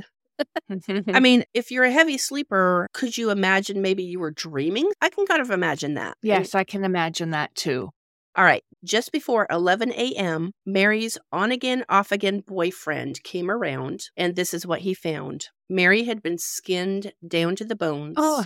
I 1.14 1.20
mean, 1.20 1.44
if 1.54 1.72
you're 1.72 1.84
a 1.86 1.92
heavy 1.92 2.18
sleeper, 2.18 2.88
could 2.94 3.18
you 3.18 3.30
imagine 3.30 3.82
maybe 3.82 4.04
you 4.04 4.20
were 4.20 4.32
dreaming? 4.32 4.90
I 5.02 5.10
can 5.10 5.26
kind 5.26 5.42
of 5.42 5.50
imagine 5.52 5.94
that. 5.96 6.18
Yes, 6.22 6.54
I 6.56 6.64
can 6.64 6.84
imagine 6.84 7.32
that 7.32 7.54
too. 7.56 7.90
all 8.36 8.44
right. 8.44 8.64
Just 8.84 9.12
before 9.12 9.48
11 9.50 9.92
a.m., 9.94 10.52
Mary's 10.66 11.18
on 11.32 11.52
again, 11.52 11.84
off 11.90 12.12
again 12.12 12.42
boyfriend 12.46 13.24
came 13.24 13.50
around, 13.50 14.02
and 14.16 14.36
this 14.36 14.54
is 14.54 14.68
what 14.68 14.82
he 14.82 14.94
found. 14.94 15.48
Mary 15.70 16.04
had 16.04 16.22
been 16.22 16.38
skinned 16.38 17.12
down 17.28 17.56
to 17.56 17.66
the 17.66 17.76
bones, 17.76 18.16
Oh, 18.18 18.46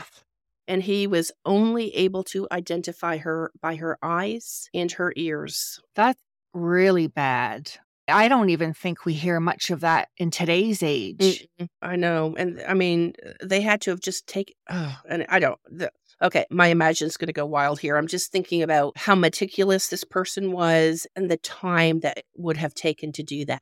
and 0.68 0.84
he 0.84 1.06
was 1.06 1.32
only 1.46 1.94
able 1.96 2.24
to 2.26 2.48
identify 2.52 3.18
her 3.18 3.52
by 3.62 3.76
her 3.76 3.98
eyes 4.02 4.70
and 4.74 4.92
her 4.94 5.12
ears. 5.18 5.80
that's 5.96 6.22
really 6.54 7.08
bad. 7.08 7.72
I 8.12 8.28
don't 8.28 8.50
even 8.50 8.74
think 8.74 9.06
we 9.06 9.14
hear 9.14 9.40
much 9.40 9.70
of 9.70 9.82
that 9.82 10.10
in 10.18 10.32
today's 10.32 10.84
age. 10.84 11.48
I 11.82 11.96
know. 11.96 12.36
And 12.38 12.62
I 12.68 12.74
mean, 12.74 13.14
uh, 13.26 13.32
they 13.44 13.62
had 13.62 13.82
to 13.82 13.92
have 13.92 14.00
just 14.00 14.28
taken, 14.28 14.56
oh, 14.70 14.98
and 15.10 15.26
I 15.30 15.40
don't. 15.40 15.60
The, 15.66 15.92
okay, 16.22 16.46
my 16.50 16.68
imagination's 16.68 17.18
going 17.18 17.28
to 17.28 17.34
go 17.34 17.46
wild 17.46 17.80
here. 17.80 17.98
I'm 17.98 18.08
just 18.08 18.32
thinking 18.32 18.62
about 18.62 18.98
how 18.98 19.16
meticulous 19.16 19.88
this 19.88 20.04
person 20.04 20.52
was 20.52 21.08
and 21.16 21.32
the 21.32 21.38
time 21.38 22.02
that 22.02 22.24
would 22.36 22.58
have 22.58 22.74
taken 22.74 23.12
to 23.14 23.24
do 23.24 23.46
that. 23.46 23.62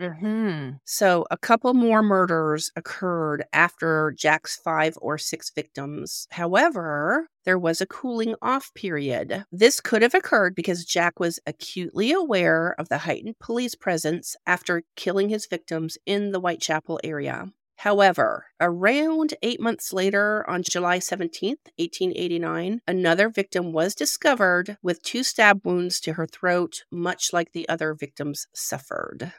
Hmm 0.00 0.72
So, 0.84 1.24
a 1.30 1.38
couple 1.38 1.72
more 1.72 2.02
murders 2.02 2.70
occurred 2.76 3.44
after 3.54 4.12
Jack's 4.16 4.56
five 4.56 4.98
or 5.00 5.16
six 5.16 5.50
victims. 5.50 6.26
However, 6.32 7.28
there 7.44 7.58
was 7.58 7.80
a 7.80 7.86
cooling 7.86 8.34
off 8.42 8.72
period. 8.74 9.44
This 9.50 9.80
could 9.80 10.02
have 10.02 10.14
occurred 10.14 10.54
because 10.54 10.84
Jack 10.84 11.18
was 11.18 11.40
acutely 11.46 12.12
aware 12.12 12.74
of 12.78 12.88
the 12.90 12.98
heightened 12.98 13.38
police 13.38 13.74
presence 13.74 14.36
after 14.46 14.82
killing 14.96 15.30
his 15.30 15.46
victims 15.46 15.96
in 16.04 16.32
the 16.32 16.40
Whitechapel 16.40 17.00
area. 17.02 17.52
However, 17.76 18.46
around 18.60 19.34
eight 19.42 19.60
months 19.60 19.92
later, 19.92 20.48
on 20.48 20.62
July 20.62 20.98
17, 20.98 21.56
1889, 21.76 22.80
another 22.86 23.28
victim 23.28 23.72
was 23.72 23.94
discovered 23.94 24.78
with 24.82 25.02
two 25.02 25.22
stab 25.22 25.60
wounds 25.64 26.00
to 26.00 26.14
her 26.14 26.26
throat, 26.26 26.84
much 26.90 27.32
like 27.32 27.52
the 27.52 27.68
other 27.68 27.94
victims 27.94 28.46
suffered. 28.54 29.32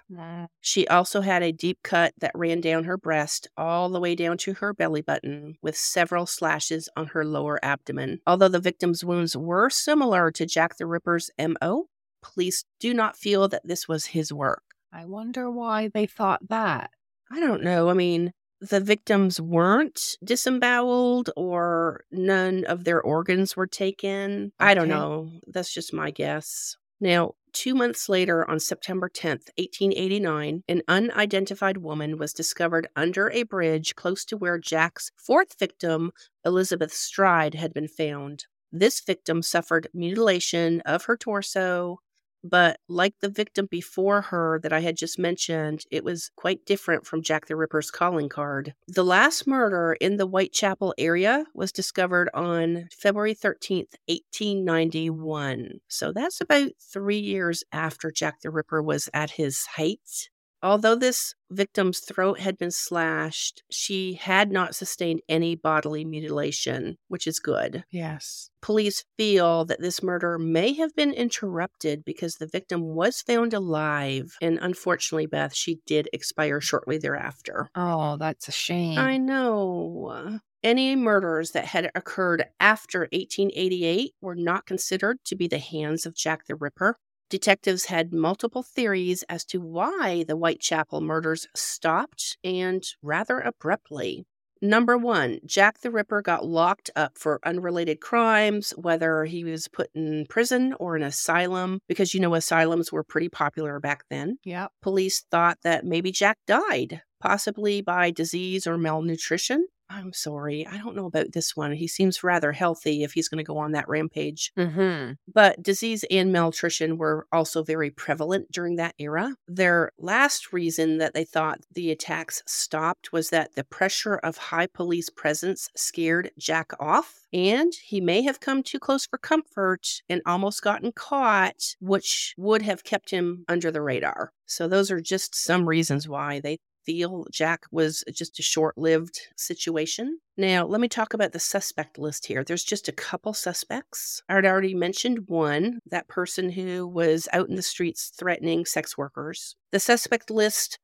She 0.62 0.88
also 0.88 1.21
had 1.21 1.41
a 1.43 1.52
deep 1.52 1.80
cut 1.84 2.13
that 2.19 2.32
ran 2.36 2.62
down 2.62 2.84
her 2.84 2.97
breast 2.97 3.47
all 3.58 3.89
the 3.89 4.00
way 4.00 4.15
down 4.15 4.38
to 4.39 4.54
her 4.56 4.73
belly 4.73 5.02
button, 5.02 5.56
with 5.62 5.76
several 5.76 6.26
slashes 6.26 6.88
on 6.95 7.08
her 7.08 7.26
lower 7.26 7.60
abdomen. 7.63 8.21
Although 8.28 8.50
the 8.50 8.60
victim's 8.60 9.04
wounds 9.04 9.36
were 9.36 9.69
similar 9.69 10.32
to 10.32 10.45
Jack 10.45 10.78
the 10.78 10.86
Ripper's 10.86 11.32
MO, 11.39 11.88
police 12.21 12.65
do 12.80 12.93
not 12.93 13.17
feel 13.17 13.47
that 13.47 13.65
this 13.67 13.88
was 13.88 14.08
his 14.08 14.32
work. 14.32 14.63
I 14.93 15.06
wonder 15.06 15.52
why 15.52 15.89
they 15.89 16.06
thought 16.06 16.47
that. 16.50 16.91
I 17.31 17.39
don't 17.39 17.63
know. 17.63 17.89
I 17.89 17.93
mean, 17.93 18.31
the 18.59 18.79
victims 18.79 19.39
weren't 19.39 20.17
disemboweled 20.23 21.29
or 21.35 22.01
none 22.11 22.65
of 22.65 22.83
their 22.83 23.01
organs 23.01 23.55
were 23.55 23.67
taken. 23.67 24.51
I 24.59 24.73
don't 24.73 24.89
know. 24.89 25.31
That's 25.47 25.73
just 25.73 25.93
my 25.93 26.11
guess. 26.11 26.75
Now, 26.99 27.33
two 27.53 27.75
months 27.75 28.09
later, 28.09 28.49
on 28.49 28.59
September 28.59 29.09
10th, 29.09 29.49
1889, 29.57 30.63
an 30.67 30.81
unidentified 30.87 31.77
woman 31.77 32.17
was 32.17 32.33
discovered 32.33 32.87
under 32.95 33.29
a 33.29 33.43
bridge 33.43 33.95
close 33.95 34.25
to 34.25 34.37
where 34.37 34.57
Jack's 34.57 35.11
fourth 35.15 35.59
victim, 35.59 36.11
Elizabeth 36.43 36.93
Stride, 36.93 37.53
had 37.53 37.73
been 37.73 37.87
found. 37.87 38.45
This 38.71 38.99
victim 38.99 39.43
suffered 39.43 39.87
mutilation 39.93 40.81
of 40.81 41.05
her 41.05 41.15
torso, 41.15 41.99
but 42.43 42.80
like 42.88 43.15
the 43.19 43.30
victim 43.30 43.67
before 43.69 44.21
her 44.21 44.60
that 44.63 44.73
I 44.73 44.82
had 44.82 44.97
just 44.97 45.19
mentioned, 45.19 45.84
it 45.91 46.04
was 46.04 46.32
quite 46.36 46.65
different 46.65 47.06
from 47.06 47.21
Jack 47.21 47.47
the 47.47 47.56
Ripper's 47.56 47.91
calling 47.91 48.30
card. 48.30 48.73
The 48.88 49.04
last 49.04 49.47
murder 49.47 49.97
in 50.00 50.17
the 50.17 50.26
Whitechapel 50.26 50.93
area 50.97 51.45
was 51.54 51.71
discovered 51.71 52.30
on 52.34 52.88
February 52.91 53.36
13th, 53.36 53.95
1891. 54.08 55.80
So 55.88 56.12
that's 56.12 56.41
about 56.41 56.71
three 56.80 57.19
years 57.19 57.63
after 57.71 58.12
Jack 58.12 58.41
the 58.41 58.50
Ripper 58.50 58.82
was 58.82 59.10
at 59.13 59.32
his 59.32 59.65
height. 59.76 60.30
Although 60.63 60.95
this 60.95 61.35
victim's 61.51 61.99
throat 61.99 62.39
had 62.39 62.57
been 62.57 62.71
slashed, 62.71 63.63
she 63.69 64.13
had 64.13 64.51
not 64.51 64.75
sustained 64.75 65.21
any 65.29 65.55
bodily 65.55 66.03
mutilation, 66.03 66.97
which 67.07 67.27
is 67.27 67.39
good. 67.39 67.83
Yes. 67.91 68.49
Police 68.61 69.05
feel 69.17 69.65
that 69.65 69.81
this 69.81 70.01
murder 70.01 70.39
may 70.39 70.73
have 70.73 70.95
been 70.95 71.13
interrupted 71.13 72.03
because 72.03 72.35
the 72.35 72.47
victim 72.47 72.81
was 72.81 73.21
found 73.21 73.53
alive. 73.53 74.35
And 74.41 74.57
unfortunately, 74.61 75.27
Beth, 75.27 75.53
she 75.53 75.79
did 75.85 76.09
expire 76.11 76.59
shortly 76.59 76.97
thereafter. 76.97 77.69
Oh, 77.75 78.17
that's 78.17 78.47
a 78.47 78.51
shame. 78.51 78.97
I 78.97 79.17
know. 79.17 80.39
Any 80.63 80.95
murders 80.95 81.51
that 81.51 81.65
had 81.65 81.91
occurred 81.93 82.45
after 82.59 83.01
1888 83.11 84.13
were 84.21 84.35
not 84.35 84.65
considered 84.65 85.19
to 85.25 85.35
be 85.35 85.47
the 85.47 85.59
hands 85.59 86.05
of 86.05 86.15
Jack 86.15 86.47
the 86.47 86.55
Ripper. 86.55 86.97
Detectives 87.29 87.85
had 87.85 88.13
multiple 88.13 88.63
theories 88.63 89.23
as 89.27 89.43
to 89.45 89.59
why 89.59 90.23
the 90.27 90.35
Whitechapel 90.35 91.01
murders 91.01 91.47
stopped 91.53 92.37
and 92.43 92.83
rather 93.01 93.39
abruptly. 93.39 94.25
Number 94.61 94.97
one, 94.97 95.39
Jack 95.45 95.81
the 95.81 95.91
Ripper 95.91 96.21
got 96.21 96.45
locked 96.45 96.89
up 96.95 97.17
for 97.17 97.39
unrelated 97.45 97.99
crimes, 97.99 98.71
whether 98.71 99.25
he 99.25 99.43
was 99.43 99.67
put 99.67 99.89
in 99.93 100.25
prison 100.27 100.73
or 100.79 100.95
an 100.95 101.03
asylum, 101.03 101.79
because 101.87 102.13
you 102.13 102.19
know 102.19 102.33
asylums 102.33 102.91
were 102.91 103.03
pretty 103.03 103.29
popular 103.29 103.79
back 103.79 104.05
then. 104.09 104.37
Yep. 104.45 104.71
Police 104.81 105.23
thought 105.29 105.59
that 105.63 105.85
maybe 105.85 106.11
Jack 106.11 106.37
died, 106.47 107.01
possibly 107.19 107.81
by 107.81 108.09
disease 108.09 108.65
or 108.65 108.77
malnutrition. 108.77 109.67
I'm 109.89 110.12
sorry, 110.12 110.67
I 110.67 110.78
don't 110.78 110.95
know 110.95 111.06
about 111.06 111.32
this 111.32 111.56
one. 111.56 111.71
He 111.71 111.88
seems 111.88 112.23
rather 112.23 112.52
healthy 112.52 113.04
if 113.04 113.13
he's 113.13 113.30
going 113.30 113.38
to 113.38 113.43
go 113.43 113.58
on 113.58 113.71
that 113.71 113.88
rampage. 113.88 114.52
Mm-hmm. 114.58 115.13
But 115.34 115.63
disease 115.63 116.04
and 116.12 116.32
malnutrition 116.32 116.97
were 116.97 117.26
also 117.32 117.63
very 117.63 117.89
prevalent 117.89 118.52
during 118.52 118.76
that 118.76 118.95
era. 119.00 119.36
Their 119.47 119.91
last 119.97 120.52
reason 120.52 120.97
that 120.97 121.13
they 121.13 121.23
thought 121.23 121.62
the 121.73 121.91
attacks 121.91 122.43
stopped 122.45 123.13
was 123.13 123.30
that 123.30 123.56
the 123.56 123.63
pressure 123.63 124.15
of 124.15 124.38
high 124.38 124.67
police 124.67 125.10
presence 125.10 125.69
scared 125.76 126.32
Jack 126.38 126.73
off, 126.80 127.26
and 127.32 127.73
he 127.73 128.02
may 128.02 128.21
have 128.23 128.39
come 128.39 128.63
too 128.63 128.80
close 128.80 129.06
for 129.06 129.17
comfort 129.17 130.02
and 130.10 130.21
almost 130.26 130.62
gotten 130.62 130.91
caught, 130.91 131.76
which 131.80 132.34
would 132.38 132.62
have 132.62 132.84
kept 132.84 133.12
him 133.12 133.45
under 133.47 133.71
the 133.71 133.82
radar. 133.82 134.34
So, 134.45 134.67
those 134.67 134.91
are 134.91 135.02
just 135.02 135.36
some 135.36 135.67
reasons 135.67 136.08
why 136.08 136.39
they 136.39 136.60
feel 136.88 137.28
Jack 137.30 137.65
was 137.69 138.02
just 138.13 138.39
a 138.39 138.41
short 138.41 138.78
lived 138.78 139.19
situation. 139.36 140.19
Now, 140.38 140.65
let 140.65 140.80
me 140.80 140.88
talk 140.88 141.13
about 141.13 141.34
the 141.34 141.39
suspect 141.39 142.00
list 142.00 142.28
here. 142.28 142.45
There's 142.45 142.63
just 142.63 142.88
a 142.88 142.93
couple 142.93 143.34
suspects. 143.34 144.23
I 144.30 144.36
had 144.36 144.45
already 144.45 144.73
mentioned 144.73 145.28
one, 145.28 145.80
that 145.91 146.08
person 146.08 146.50
who 146.50 146.88
was 146.88 147.28
out 147.34 147.50
in 147.50 147.56
the 147.56 147.62
streets 147.62 148.13
threatening 148.17 148.65
sex 148.65 148.97
workers. 148.97 149.58
The 149.73 149.82
suspect 149.82 150.32
list 150.32 150.80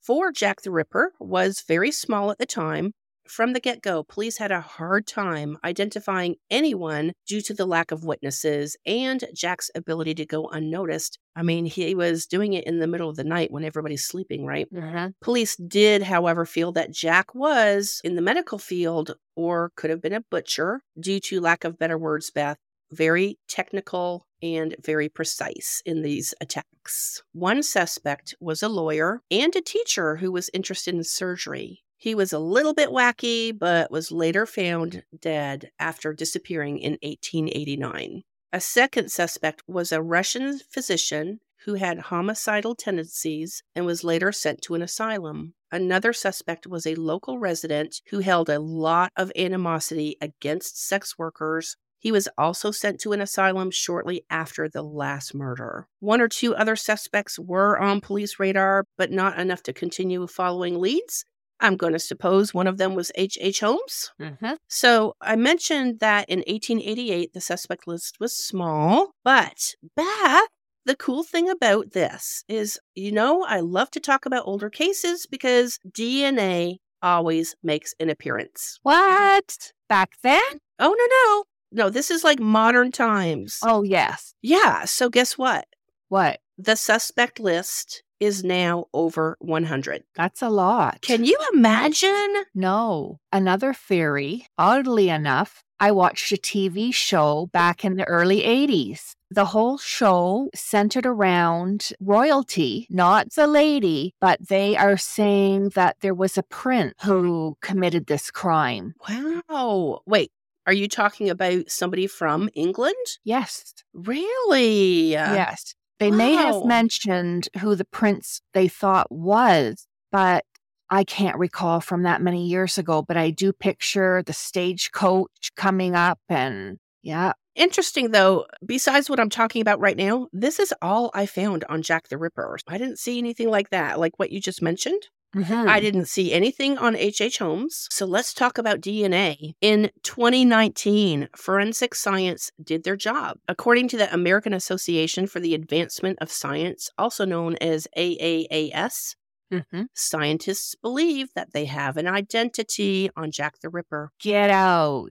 for 0.00 0.30
Jack 0.30 0.62
the 0.62 0.70
Ripper 0.70 1.12
was 1.18 1.64
very 1.66 1.90
small 1.90 2.30
at 2.30 2.38
the 2.38 2.46
time. 2.46 2.94
From 3.28 3.52
the 3.52 3.60
get 3.60 3.82
go, 3.82 4.02
police 4.02 4.38
had 4.38 4.50
a 4.50 4.62
hard 4.62 5.06
time 5.06 5.58
identifying 5.62 6.36
anyone 6.50 7.12
due 7.26 7.42
to 7.42 7.52
the 7.52 7.66
lack 7.66 7.90
of 7.90 8.04
witnesses 8.04 8.76
and 8.86 9.22
Jack's 9.34 9.70
ability 9.74 10.14
to 10.14 10.26
go 10.26 10.46
unnoticed. 10.48 11.18
I 11.36 11.42
mean, 11.42 11.66
he 11.66 11.94
was 11.94 12.26
doing 12.26 12.54
it 12.54 12.64
in 12.64 12.78
the 12.78 12.86
middle 12.86 13.10
of 13.10 13.16
the 13.16 13.24
night 13.24 13.50
when 13.50 13.64
everybody's 13.64 14.06
sleeping, 14.06 14.46
right? 14.46 14.66
Mm-hmm. 14.72 15.08
Police 15.20 15.56
did, 15.56 16.04
however, 16.04 16.46
feel 16.46 16.72
that 16.72 16.90
Jack 16.90 17.34
was 17.34 18.00
in 18.02 18.16
the 18.16 18.22
medical 18.22 18.58
field 18.58 19.14
or 19.36 19.72
could 19.76 19.90
have 19.90 20.00
been 20.00 20.14
a 20.14 20.24
butcher 20.30 20.80
due 20.98 21.20
to 21.20 21.40
lack 21.40 21.64
of 21.64 21.78
better 21.78 21.98
words, 21.98 22.30
Beth. 22.30 22.56
Very 22.90 23.38
technical 23.46 24.26
and 24.42 24.74
very 24.82 25.10
precise 25.10 25.82
in 25.84 26.00
these 26.00 26.32
attacks. 26.40 27.22
One 27.32 27.62
suspect 27.62 28.34
was 28.40 28.62
a 28.62 28.68
lawyer 28.68 29.20
and 29.30 29.54
a 29.54 29.60
teacher 29.60 30.16
who 30.16 30.32
was 30.32 30.48
interested 30.54 30.94
in 30.94 31.04
surgery. 31.04 31.82
He 32.00 32.14
was 32.14 32.32
a 32.32 32.38
little 32.38 32.74
bit 32.74 32.90
wacky, 32.90 33.56
but 33.56 33.90
was 33.90 34.12
later 34.12 34.46
found 34.46 35.02
dead 35.20 35.72
after 35.80 36.12
disappearing 36.12 36.78
in 36.78 36.92
1889. 37.02 38.22
A 38.52 38.60
second 38.60 39.10
suspect 39.10 39.64
was 39.66 39.90
a 39.90 40.00
Russian 40.00 40.60
physician 40.70 41.40
who 41.64 41.74
had 41.74 41.98
homicidal 41.98 42.76
tendencies 42.76 43.64
and 43.74 43.84
was 43.84 44.04
later 44.04 44.30
sent 44.30 44.62
to 44.62 44.76
an 44.76 44.82
asylum. 44.82 45.54
Another 45.72 46.12
suspect 46.12 46.68
was 46.68 46.86
a 46.86 46.94
local 46.94 47.40
resident 47.40 48.00
who 48.10 48.20
held 48.20 48.48
a 48.48 48.60
lot 48.60 49.10
of 49.16 49.32
animosity 49.36 50.16
against 50.20 50.80
sex 50.80 51.18
workers. 51.18 51.76
He 51.98 52.12
was 52.12 52.28
also 52.38 52.70
sent 52.70 53.00
to 53.00 53.12
an 53.12 53.20
asylum 53.20 53.72
shortly 53.72 54.24
after 54.30 54.68
the 54.68 54.82
last 54.82 55.34
murder. 55.34 55.88
One 55.98 56.20
or 56.20 56.28
two 56.28 56.54
other 56.54 56.76
suspects 56.76 57.40
were 57.40 57.76
on 57.76 58.00
police 58.00 58.38
radar, 58.38 58.84
but 58.96 59.10
not 59.10 59.36
enough 59.38 59.64
to 59.64 59.72
continue 59.72 60.24
following 60.28 60.78
leads. 60.78 61.24
I'm 61.60 61.76
going 61.76 61.92
to 61.92 61.98
suppose 61.98 62.54
one 62.54 62.66
of 62.66 62.78
them 62.78 62.94
was 62.94 63.12
H.H. 63.14 63.38
H. 63.40 63.60
Holmes. 63.60 64.10
Mm-hmm. 64.20 64.54
So 64.68 65.14
I 65.20 65.36
mentioned 65.36 66.00
that 66.00 66.28
in 66.28 66.38
1888, 66.40 67.32
the 67.32 67.40
suspect 67.40 67.86
list 67.86 68.18
was 68.20 68.36
small, 68.36 69.12
but 69.24 69.74
Beth, 69.96 70.48
the 70.84 70.96
cool 70.96 71.22
thing 71.22 71.48
about 71.50 71.92
this 71.92 72.44
is, 72.48 72.78
you 72.94 73.12
know, 73.12 73.44
I 73.44 73.60
love 73.60 73.90
to 73.92 74.00
talk 74.00 74.26
about 74.26 74.46
older 74.46 74.70
cases 74.70 75.26
because 75.26 75.78
DNA 75.88 76.76
always 77.02 77.54
makes 77.62 77.94
an 78.00 78.10
appearance. 78.10 78.78
What? 78.82 79.72
Back 79.88 80.12
then? 80.22 80.40
Oh, 80.78 80.94
no, 80.96 81.06
no. 81.06 81.44
No, 81.70 81.90
this 81.90 82.10
is 82.10 82.24
like 82.24 82.40
modern 82.40 82.92
times. 82.92 83.58
Oh, 83.62 83.82
yes. 83.82 84.34
Yeah. 84.42 84.84
So 84.84 85.10
guess 85.10 85.36
what? 85.36 85.66
What? 86.08 86.40
The 86.56 86.76
suspect 86.76 87.38
list 87.38 88.02
is 88.20 88.44
now 88.44 88.86
over 88.92 89.36
100. 89.40 90.04
That's 90.14 90.42
a 90.42 90.48
lot. 90.48 91.02
Can 91.02 91.24
you 91.24 91.38
imagine? 91.52 92.34
No. 92.54 93.18
Another 93.32 93.72
theory, 93.72 94.46
oddly 94.56 95.08
enough, 95.08 95.62
I 95.80 95.92
watched 95.92 96.32
a 96.32 96.36
TV 96.36 96.92
show 96.92 97.48
back 97.52 97.84
in 97.84 97.96
the 97.96 98.04
early 98.04 98.42
80s. 98.42 99.12
The 99.30 99.44
whole 99.44 99.78
show 99.78 100.48
centered 100.54 101.06
around 101.06 101.90
royalty, 102.00 102.88
not 102.90 103.32
the 103.34 103.46
lady, 103.46 104.14
but 104.20 104.48
they 104.48 104.76
are 104.76 104.96
saying 104.96 105.70
that 105.70 105.98
there 106.00 106.14
was 106.14 106.36
a 106.36 106.42
prince 106.42 106.94
who 107.04 107.56
committed 107.60 108.06
this 108.06 108.30
crime. 108.30 108.94
Wow. 109.08 110.00
Wait, 110.06 110.32
are 110.66 110.72
you 110.72 110.88
talking 110.88 111.30
about 111.30 111.70
somebody 111.70 112.06
from 112.06 112.50
England? 112.54 112.96
Yes. 113.22 113.72
Really? 113.94 115.12
Yes. 115.12 115.74
They 115.98 116.10
may 116.10 116.34
have 116.34 116.64
mentioned 116.64 117.48
who 117.58 117.74
the 117.74 117.84
prince 117.84 118.40
they 118.54 118.68
thought 118.68 119.10
was, 119.10 119.86
but 120.12 120.44
I 120.90 121.04
can't 121.04 121.36
recall 121.38 121.80
from 121.80 122.04
that 122.04 122.22
many 122.22 122.46
years 122.46 122.78
ago. 122.78 123.02
But 123.02 123.16
I 123.16 123.30
do 123.30 123.52
picture 123.52 124.22
the 124.24 124.32
stagecoach 124.32 125.50
coming 125.56 125.94
up 125.94 126.20
and 126.28 126.78
yeah. 127.02 127.32
Interesting, 127.54 128.12
though, 128.12 128.46
besides 128.64 129.10
what 129.10 129.18
I'm 129.18 129.30
talking 129.30 129.60
about 129.60 129.80
right 129.80 129.96
now, 129.96 130.28
this 130.32 130.60
is 130.60 130.72
all 130.80 131.10
I 131.12 131.26
found 131.26 131.64
on 131.68 131.82
Jack 131.82 132.08
the 132.08 132.16
Ripper. 132.16 132.56
I 132.68 132.78
didn't 132.78 133.00
see 133.00 133.18
anything 133.18 133.50
like 133.50 133.70
that, 133.70 133.98
like 133.98 134.16
what 134.18 134.30
you 134.30 134.40
just 134.40 134.62
mentioned. 134.62 135.02
Mhm. 135.36 135.68
I 135.68 135.78
didn't 135.80 136.06
see 136.06 136.32
anything 136.32 136.78
on 136.78 136.96
H.H. 136.96 137.20
H. 137.20 137.38
Holmes. 137.38 137.86
So 137.90 138.06
let's 138.06 138.32
talk 138.32 138.56
about 138.56 138.80
DNA. 138.80 139.54
In 139.60 139.90
2019, 140.02 141.28
forensic 141.36 141.94
science 141.94 142.50
did 142.62 142.84
their 142.84 142.96
job. 142.96 143.38
According 143.46 143.88
to 143.88 143.98
the 143.98 144.12
American 144.12 144.54
Association 144.54 145.26
for 145.26 145.38
the 145.40 145.54
Advancement 145.54 146.18
of 146.22 146.30
Science, 146.30 146.88
also 146.96 147.26
known 147.26 147.56
as 147.60 147.86
AAAS, 147.94 149.16
Mhm. 149.52 149.86
scientists 149.94 150.74
believe 150.76 151.28
that 151.34 151.52
they 151.52 151.66
have 151.66 151.96
an 151.98 152.06
identity 152.06 153.10
on 153.16 153.30
Jack 153.30 153.60
the 153.60 153.68
Ripper. 153.68 154.10
Get 154.20 154.48
out. 154.50 155.10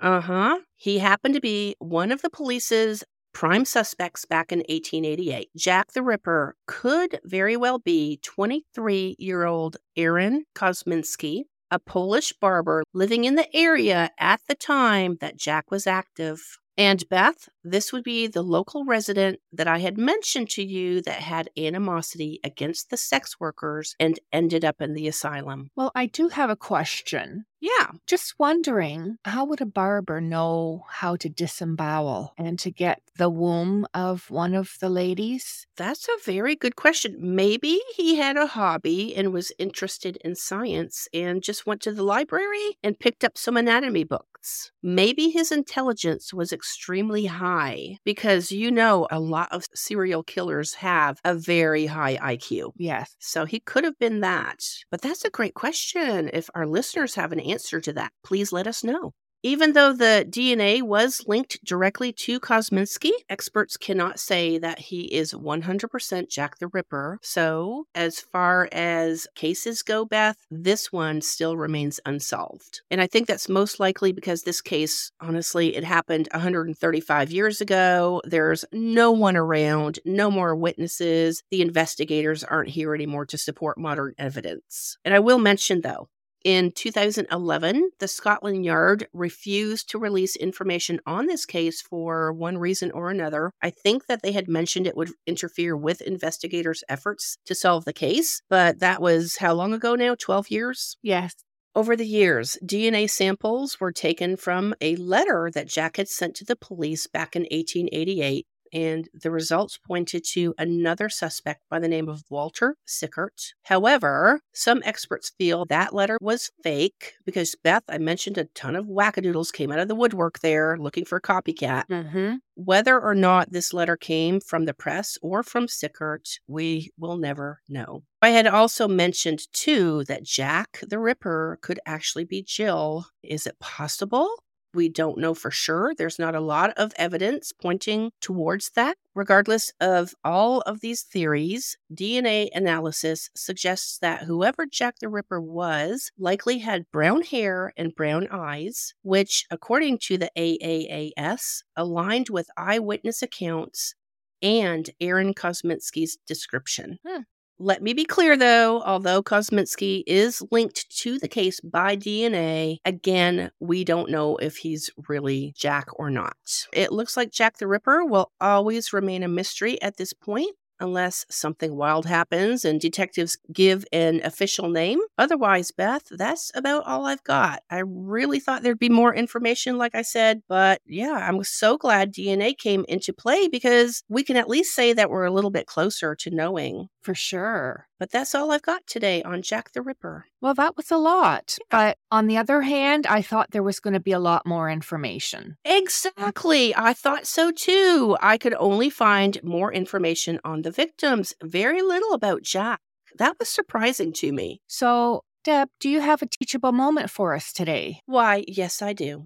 Uh 0.00 0.20
huh. 0.20 0.60
He 0.76 0.98
happened 0.98 1.34
to 1.34 1.40
be 1.40 1.74
one 1.78 2.10
of 2.12 2.22
the 2.22 2.30
police's 2.30 3.04
prime 3.38 3.64
suspects 3.64 4.24
back 4.24 4.50
in 4.50 4.58
1888. 4.58 5.50
Jack 5.56 5.92
the 5.92 6.02
Ripper 6.02 6.56
could 6.66 7.20
very 7.22 7.56
well 7.56 7.78
be 7.78 8.18
23 8.24 9.14
year 9.16 9.44
old 9.44 9.76
Aaron 9.96 10.44
Kosminski, 10.56 11.44
a 11.70 11.78
Polish 11.78 12.32
barber 12.32 12.82
living 12.92 13.26
in 13.26 13.36
the 13.36 13.46
area 13.54 14.10
at 14.18 14.40
the 14.48 14.56
time 14.56 15.18
that 15.20 15.36
Jack 15.36 15.70
was 15.70 15.86
active. 15.86 16.58
And 16.76 17.08
Beth, 17.08 17.48
this 17.62 17.92
would 17.92 18.02
be 18.02 18.26
the 18.26 18.42
local 18.42 18.84
resident 18.84 19.38
that 19.52 19.68
I 19.68 19.78
had 19.78 19.96
mentioned 19.98 20.50
to 20.50 20.64
you 20.64 21.00
that 21.02 21.20
had 21.20 21.50
animosity 21.56 22.40
against 22.42 22.90
the 22.90 22.96
sex 22.96 23.38
workers 23.38 23.94
and 24.00 24.18
ended 24.32 24.64
up 24.64 24.80
in 24.80 24.94
the 24.94 25.06
asylum. 25.06 25.70
Well, 25.76 25.92
I 25.94 26.06
do 26.06 26.28
have 26.28 26.50
a 26.50 26.56
question. 26.56 27.46
Yeah. 27.60 27.90
Just 28.06 28.34
wondering, 28.38 29.16
how 29.24 29.44
would 29.46 29.60
a 29.60 29.66
barber 29.66 30.20
know 30.20 30.84
how 30.90 31.16
to 31.16 31.28
disembowel 31.28 32.32
and 32.38 32.56
to 32.60 32.70
get 32.70 33.00
the 33.16 33.28
womb 33.28 33.84
of 33.94 34.30
one 34.30 34.54
of 34.54 34.76
the 34.80 34.88
ladies? 34.88 35.66
That's 35.76 36.06
a 36.08 36.22
very 36.24 36.54
good 36.54 36.76
question. 36.76 37.16
Maybe 37.18 37.80
he 37.96 38.16
had 38.16 38.36
a 38.36 38.46
hobby 38.46 39.14
and 39.16 39.32
was 39.32 39.50
interested 39.58 40.18
in 40.24 40.36
science 40.36 41.08
and 41.12 41.42
just 41.42 41.66
went 41.66 41.80
to 41.82 41.92
the 41.92 42.04
library 42.04 42.78
and 42.84 42.98
picked 42.98 43.24
up 43.24 43.36
some 43.36 43.56
anatomy 43.56 44.04
books. 44.04 44.70
Maybe 44.82 45.30
his 45.30 45.50
intelligence 45.50 46.32
was 46.32 46.52
extremely 46.52 47.26
high 47.26 47.98
because 48.04 48.52
you 48.52 48.70
know 48.70 49.08
a 49.10 49.18
lot 49.18 49.48
of 49.50 49.66
serial 49.74 50.22
killers 50.22 50.74
have 50.74 51.18
a 51.24 51.34
very 51.34 51.86
high 51.86 52.16
IQ. 52.16 52.72
Yes. 52.76 53.16
So 53.18 53.44
he 53.44 53.60
could 53.60 53.84
have 53.84 53.98
been 53.98 54.20
that. 54.20 54.64
But 54.90 55.02
that's 55.02 55.24
a 55.24 55.30
great 55.30 55.54
question. 55.54 56.30
If 56.32 56.48
our 56.54 56.66
listeners 56.66 57.16
have 57.16 57.32
an 57.32 57.40
answer 57.50 57.80
to 57.80 57.92
that, 57.94 58.12
please 58.24 58.52
let 58.52 58.66
us 58.66 58.84
know. 58.84 59.12
Even 59.44 59.72
though 59.72 59.92
the 59.92 60.26
DNA 60.28 60.82
was 60.82 61.22
linked 61.28 61.64
directly 61.64 62.12
to 62.12 62.40
Kosminski, 62.40 63.12
experts 63.28 63.76
cannot 63.76 64.18
say 64.18 64.58
that 64.58 64.80
he 64.80 65.02
is 65.02 65.32
100% 65.32 66.28
Jack 66.28 66.58
the 66.58 66.66
Ripper. 66.66 67.20
So, 67.22 67.84
as 67.94 68.18
far 68.18 68.68
as 68.72 69.28
cases 69.36 69.82
go, 69.82 70.04
Beth, 70.04 70.38
this 70.50 70.92
one 70.92 71.20
still 71.20 71.56
remains 71.56 72.00
unsolved. 72.04 72.82
And 72.90 73.00
I 73.00 73.06
think 73.06 73.28
that's 73.28 73.48
most 73.48 73.78
likely 73.78 74.10
because 74.10 74.42
this 74.42 74.60
case, 74.60 75.12
honestly, 75.20 75.76
it 75.76 75.84
happened 75.84 76.28
135 76.32 77.30
years 77.30 77.60
ago. 77.60 78.20
There's 78.24 78.64
no 78.72 79.12
one 79.12 79.36
around, 79.36 80.00
no 80.04 80.32
more 80.32 80.56
witnesses. 80.56 81.44
The 81.52 81.62
investigators 81.62 82.42
aren't 82.42 82.70
here 82.70 82.92
anymore 82.92 83.26
to 83.26 83.38
support 83.38 83.78
modern 83.78 84.14
evidence. 84.18 84.98
And 85.04 85.14
I 85.14 85.20
will 85.20 85.38
mention, 85.38 85.82
though, 85.82 86.08
in 86.44 86.70
2011, 86.70 87.90
the 87.98 88.08
Scotland 88.08 88.64
Yard 88.64 89.08
refused 89.12 89.90
to 89.90 89.98
release 89.98 90.36
information 90.36 91.00
on 91.06 91.26
this 91.26 91.44
case 91.44 91.82
for 91.82 92.32
one 92.32 92.58
reason 92.58 92.90
or 92.92 93.10
another. 93.10 93.52
I 93.60 93.70
think 93.70 94.06
that 94.06 94.22
they 94.22 94.32
had 94.32 94.48
mentioned 94.48 94.86
it 94.86 94.96
would 94.96 95.10
interfere 95.26 95.76
with 95.76 96.00
investigators' 96.00 96.84
efforts 96.88 97.38
to 97.46 97.54
solve 97.54 97.84
the 97.84 97.92
case, 97.92 98.40
but 98.48 98.78
that 98.80 99.02
was 99.02 99.36
how 99.38 99.54
long 99.54 99.72
ago 99.72 99.94
now? 99.94 100.14
12 100.14 100.50
years? 100.50 100.96
Yes. 101.02 101.34
Over 101.74 101.96
the 101.96 102.06
years, 102.06 102.56
DNA 102.64 103.08
samples 103.08 103.78
were 103.78 103.92
taken 103.92 104.36
from 104.36 104.74
a 104.80 104.96
letter 104.96 105.50
that 105.54 105.68
Jack 105.68 105.96
had 105.96 106.08
sent 106.08 106.34
to 106.36 106.44
the 106.44 106.56
police 106.56 107.06
back 107.06 107.36
in 107.36 107.42
1888 107.42 108.46
and 108.72 109.08
the 109.14 109.30
results 109.30 109.78
pointed 109.78 110.24
to 110.32 110.54
another 110.58 111.08
suspect 111.08 111.62
by 111.68 111.78
the 111.78 111.88
name 111.88 112.08
of 112.08 112.24
Walter 112.30 112.76
Sickert. 112.86 113.54
However, 113.64 114.40
some 114.52 114.82
experts 114.84 115.32
feel 115.38 115.64
that 115.66 115.94
letter 115.94 116.18
was 116.20 116.50
fake 116.62 117.14
because 117.24 117.54
Beth, 117.62 117.84
I 117.88 117.98
mentioned 117.98 118.38
a 118.38 118.44
ton 118.44 118.76
of 118.76 118.86
wackadoodles 118.86 119.52
came 119.52 119.72
out 119.72 119.78
of 119.78 119.88
the 119.88 119.94
woodwork 119.94 120.40
there 120.40 120.76
looking 120.78 121.04
for 121.04 121.16
a 121.16 121.22
copycat. 121.22 121.84
Mm-hmm. 121.88 122.36
Whether 122.54 123.00
or 123.00 123.14
not 123.14 123.52
this 123.52 123.72
letter 123.72 123.96
came 123.96 124.40
from 124.40 124.64
the 124.64 124.74
press 124.74 125.16
or 125.22 125.42
from 125.42 125.68
Sickert, 125.68 126.40
we 126.48 126.90
will 126.98 127.16
never 127.16 127.60
know. 127.68 128.02
I 128.20 128.30
had 128.30 128.48
also 128.48 128.88
mentioned 128.88 129.46
too 129.52 130.04
that 130.04 130.24
Jack 130.24 130.80
the 130.86 130.98
Ripper 130.98 131.58
could 131.62 131.78
actually 131.86 132.24
be 132.24 132.42
Jill. 132.42 133.06
Is 133.22 133.46
it 133.46 133.60
possible? 133.60 134.28
We 134.74 134.88
don't 134.88 135.18
know 135.18 135.34
for 135.34 135.50
sure. 135.50 135.94
There's 135.96 136.18
not 136.18 136.34
a 136.34 136.40
lot 136.40 136.72
of 136.76 136.92
evidence 136.96 137.52
pointing 137.52 138.12
towards 138.20 138.70
that. 138.76 138.96
Regardless 139.14 139.72
of 139.80 140.14
all 140.24 140.60
of 140.60 140.80
these 140.80 141.02
theories, 141.02 141.76
DNA 141.92 142.48
analysis 142.54 143.30
suggests 143.34 143.98
that 143.98 144.24
whoever 144.24 144.66
Jack 144.66 144.96
the 145.00 145.08
Ripper 145.08 145.40
was 145.40 146.10
likely 146.18 146.58
had 146.58 146.90
brown 146.92 147.22
hair 147.22 147.72
and 147.76 147.94
brown 147.94 148.28
eyes, 148.30 148.94
which, 149.02 149.46
according 149.50 149.98
to 150.02 150.18
the 150.18 150.30
AAAS, 150.36 151.62
aligned 151.76 152.28
with 152.28 152.48
eyewitness 152.56 153.22
accounts 153.22 153.94
and 154.42 154.90
Aaron 155.00 155.34
Kosminski's 155.34 156.18
description. 156.26 156.98
Hmm. 157.06 157.22
Let 157.60 157.82
me 157.82 157.92
be 157.92 158.04
clear 158.04 158.36
though, 158.36 158.82
although 158.82 159.20
Kosminski 159.22 160.04
is 160.06 160.42
linked 160.52 160.88
to 160.98 161.18
the 161.18 161.26
case 161.26 161.60
by 161.60 161.96
DNA, 161.96 162.78
again, 162.84 163.50
we 163.58 163.82
don't 163.82 164.10
know 164.10 164.36
if 164.36 164.58
he's 164.58 164.90
really 165.08 165.54
Jack 165.56 165.88
or 165.98 166.08
not. 166.08 166.36
It 166.72 166.92
looks 166.92 167.16
like 167.16 167.32
Jack 167.32 167.58
the 167.58 167.66
Ripper 167.66 168.04
will 168.04 168.30
always 168.40 168.92
remain 168.92 169.24
a 169.24 169.28
mystery 169.28 169.80
at 169.82 169.96
this 169.96 170.12
point. 170.12 170.54
unless 170.80 171.24
something 171.30 171.76
wild 171.76 172.06
happens 172.06 172.64
and 172.64 172.80
detectives 172.80 173.36
give 173.52 173.84
an 173.92 174.20
official 174.24 174.68
name. 174.68 175.00
Otherwise, 175.16 175.70
Beth, 175.70 176.04
that's 176.10 176.50
about 176.54 176.84
all 176.86 177.06
I've 177.06 177.24
got. 177.24 177.62
I 177.70 177.82
really 177.84 178.40
thought 178.40 178.62
there'd 178.62 178.78
be 178.78 178.88
more 178.88 179.14
information, 179.14 179.78
like 179.78 179.94
I 179.94 180.02
said, 180.02 180.42
but 180.48 180.80
yeah, 180.86 181.26
I'm 181.28 181.42
so 181.44 181.76
glad 181.76 182.14
DNA 182.14 182.56
came 182.56 182.84
into 182.88 183.12
play 183.12 183.48
because 183.48 184.02
we 184.08 184.22
can 184.22 184.36
at 184.36 184.48
least 184.48 184.74
say 184.74 184.92
that 184.92 185.10
we're 185.10 185.24
a 185.24 185.32
little 185.32 185.50
bit 185.50 185.66
closer 185.66 186.14
to 186.16 186.30
knowing. 186.30 186.88
For 187.08 187.14
sure. 187.14 187.86
But 187.98 188.10
that's 188.10 188.34
all 188.34 188.50
I've 188.52 188.60
got 188.60 188.86
today 188.86 189.22
on 189.22 189.40
Jack 189.40 189.72
the 189.72 189.80
Ripper. 189.80 190.26
Well, 190.42 190.52
that 190.52 190.76
was 190.76 190.90
a 190.90 190.98
lot. 190.98 191.56
But 191.70 191.96
on 192.10 192.26
the 192.26 192.36
other 192.36 192.60
hand, 192.60 193.06
I 193.06 193.22
thought 193.22 193.50
there 193.50 193.62
was 193.62 193.80
going 193.80 193.94
to 193.94 193.98
be 194.00 194.12
a 194.12 194.18
lot 194.18 194.44
more 194.44 194.68
information. 194.68 195.56
Exactly. 195.64 196.74
I 196.76 196.92
thought 196.92 197.26
so 197.26 197.50
too. 197.50 198.14
I 198.20 198.36
could 198.36 198.52
only 198.58 198.90
find 198.90 199.42
more 199.42 199.72
information 199.72 200.38
on 200.44 200.60
the 200.60 200.70
victims, 200.70 201.32
very 201.42 201.80
little 201.80 202.12
about 202.12 202.42
Jack. 202.42 202.80
That 203.16 203.36
was 203.38 203.48
surprising 203.48 204.12
to 204.20 204.30
me. 204.30 204.60
So, 204.66 205.22
Deb, 205.44 205.70
do 205.80 205.88
you 205.88 206.02
have 206.02 206.20
a 206.20 206.26
teachable 206.26 206.72
moment 206.72 207.08
for 207.08 207.34
us 207.34 207.54
today? 207.54 208.02
Why, 208.04 208.44
yes, 208.46 208.82
I 208.82 208.92
do. 208.92 209.24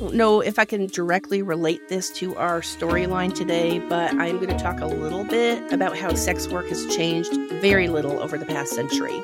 Know 0.00 0.40
if 0.40 0.58
I 0.58 0.64
can 0.64 0.86
directly 0.86 1.42
relate 1.42 1.88
this 1.88 2.10
to 2.12 2.34
our 2.36 2.62
storyline 2.62 3.34
today, 3.34 3.78
but 3.78 4.12
I'm 4.14 4.36
going 4.36 4.48
to 4.48 4.58
talk 4.58 4.80
a 4.80 4.86
little 4.86 5.24
bit 5.24 5.72
about 5.72 5.96
how 5.96 6.14
sex 6.14 6.48
work 6.48 6.68
has 6.68 6.86
changed 6.96 7.32
very 7.60 7.88
little 7.88 8.18
over 8.18 8.38
the 8.38 8.46
past 8.46 8.72
century. 8.72 9.22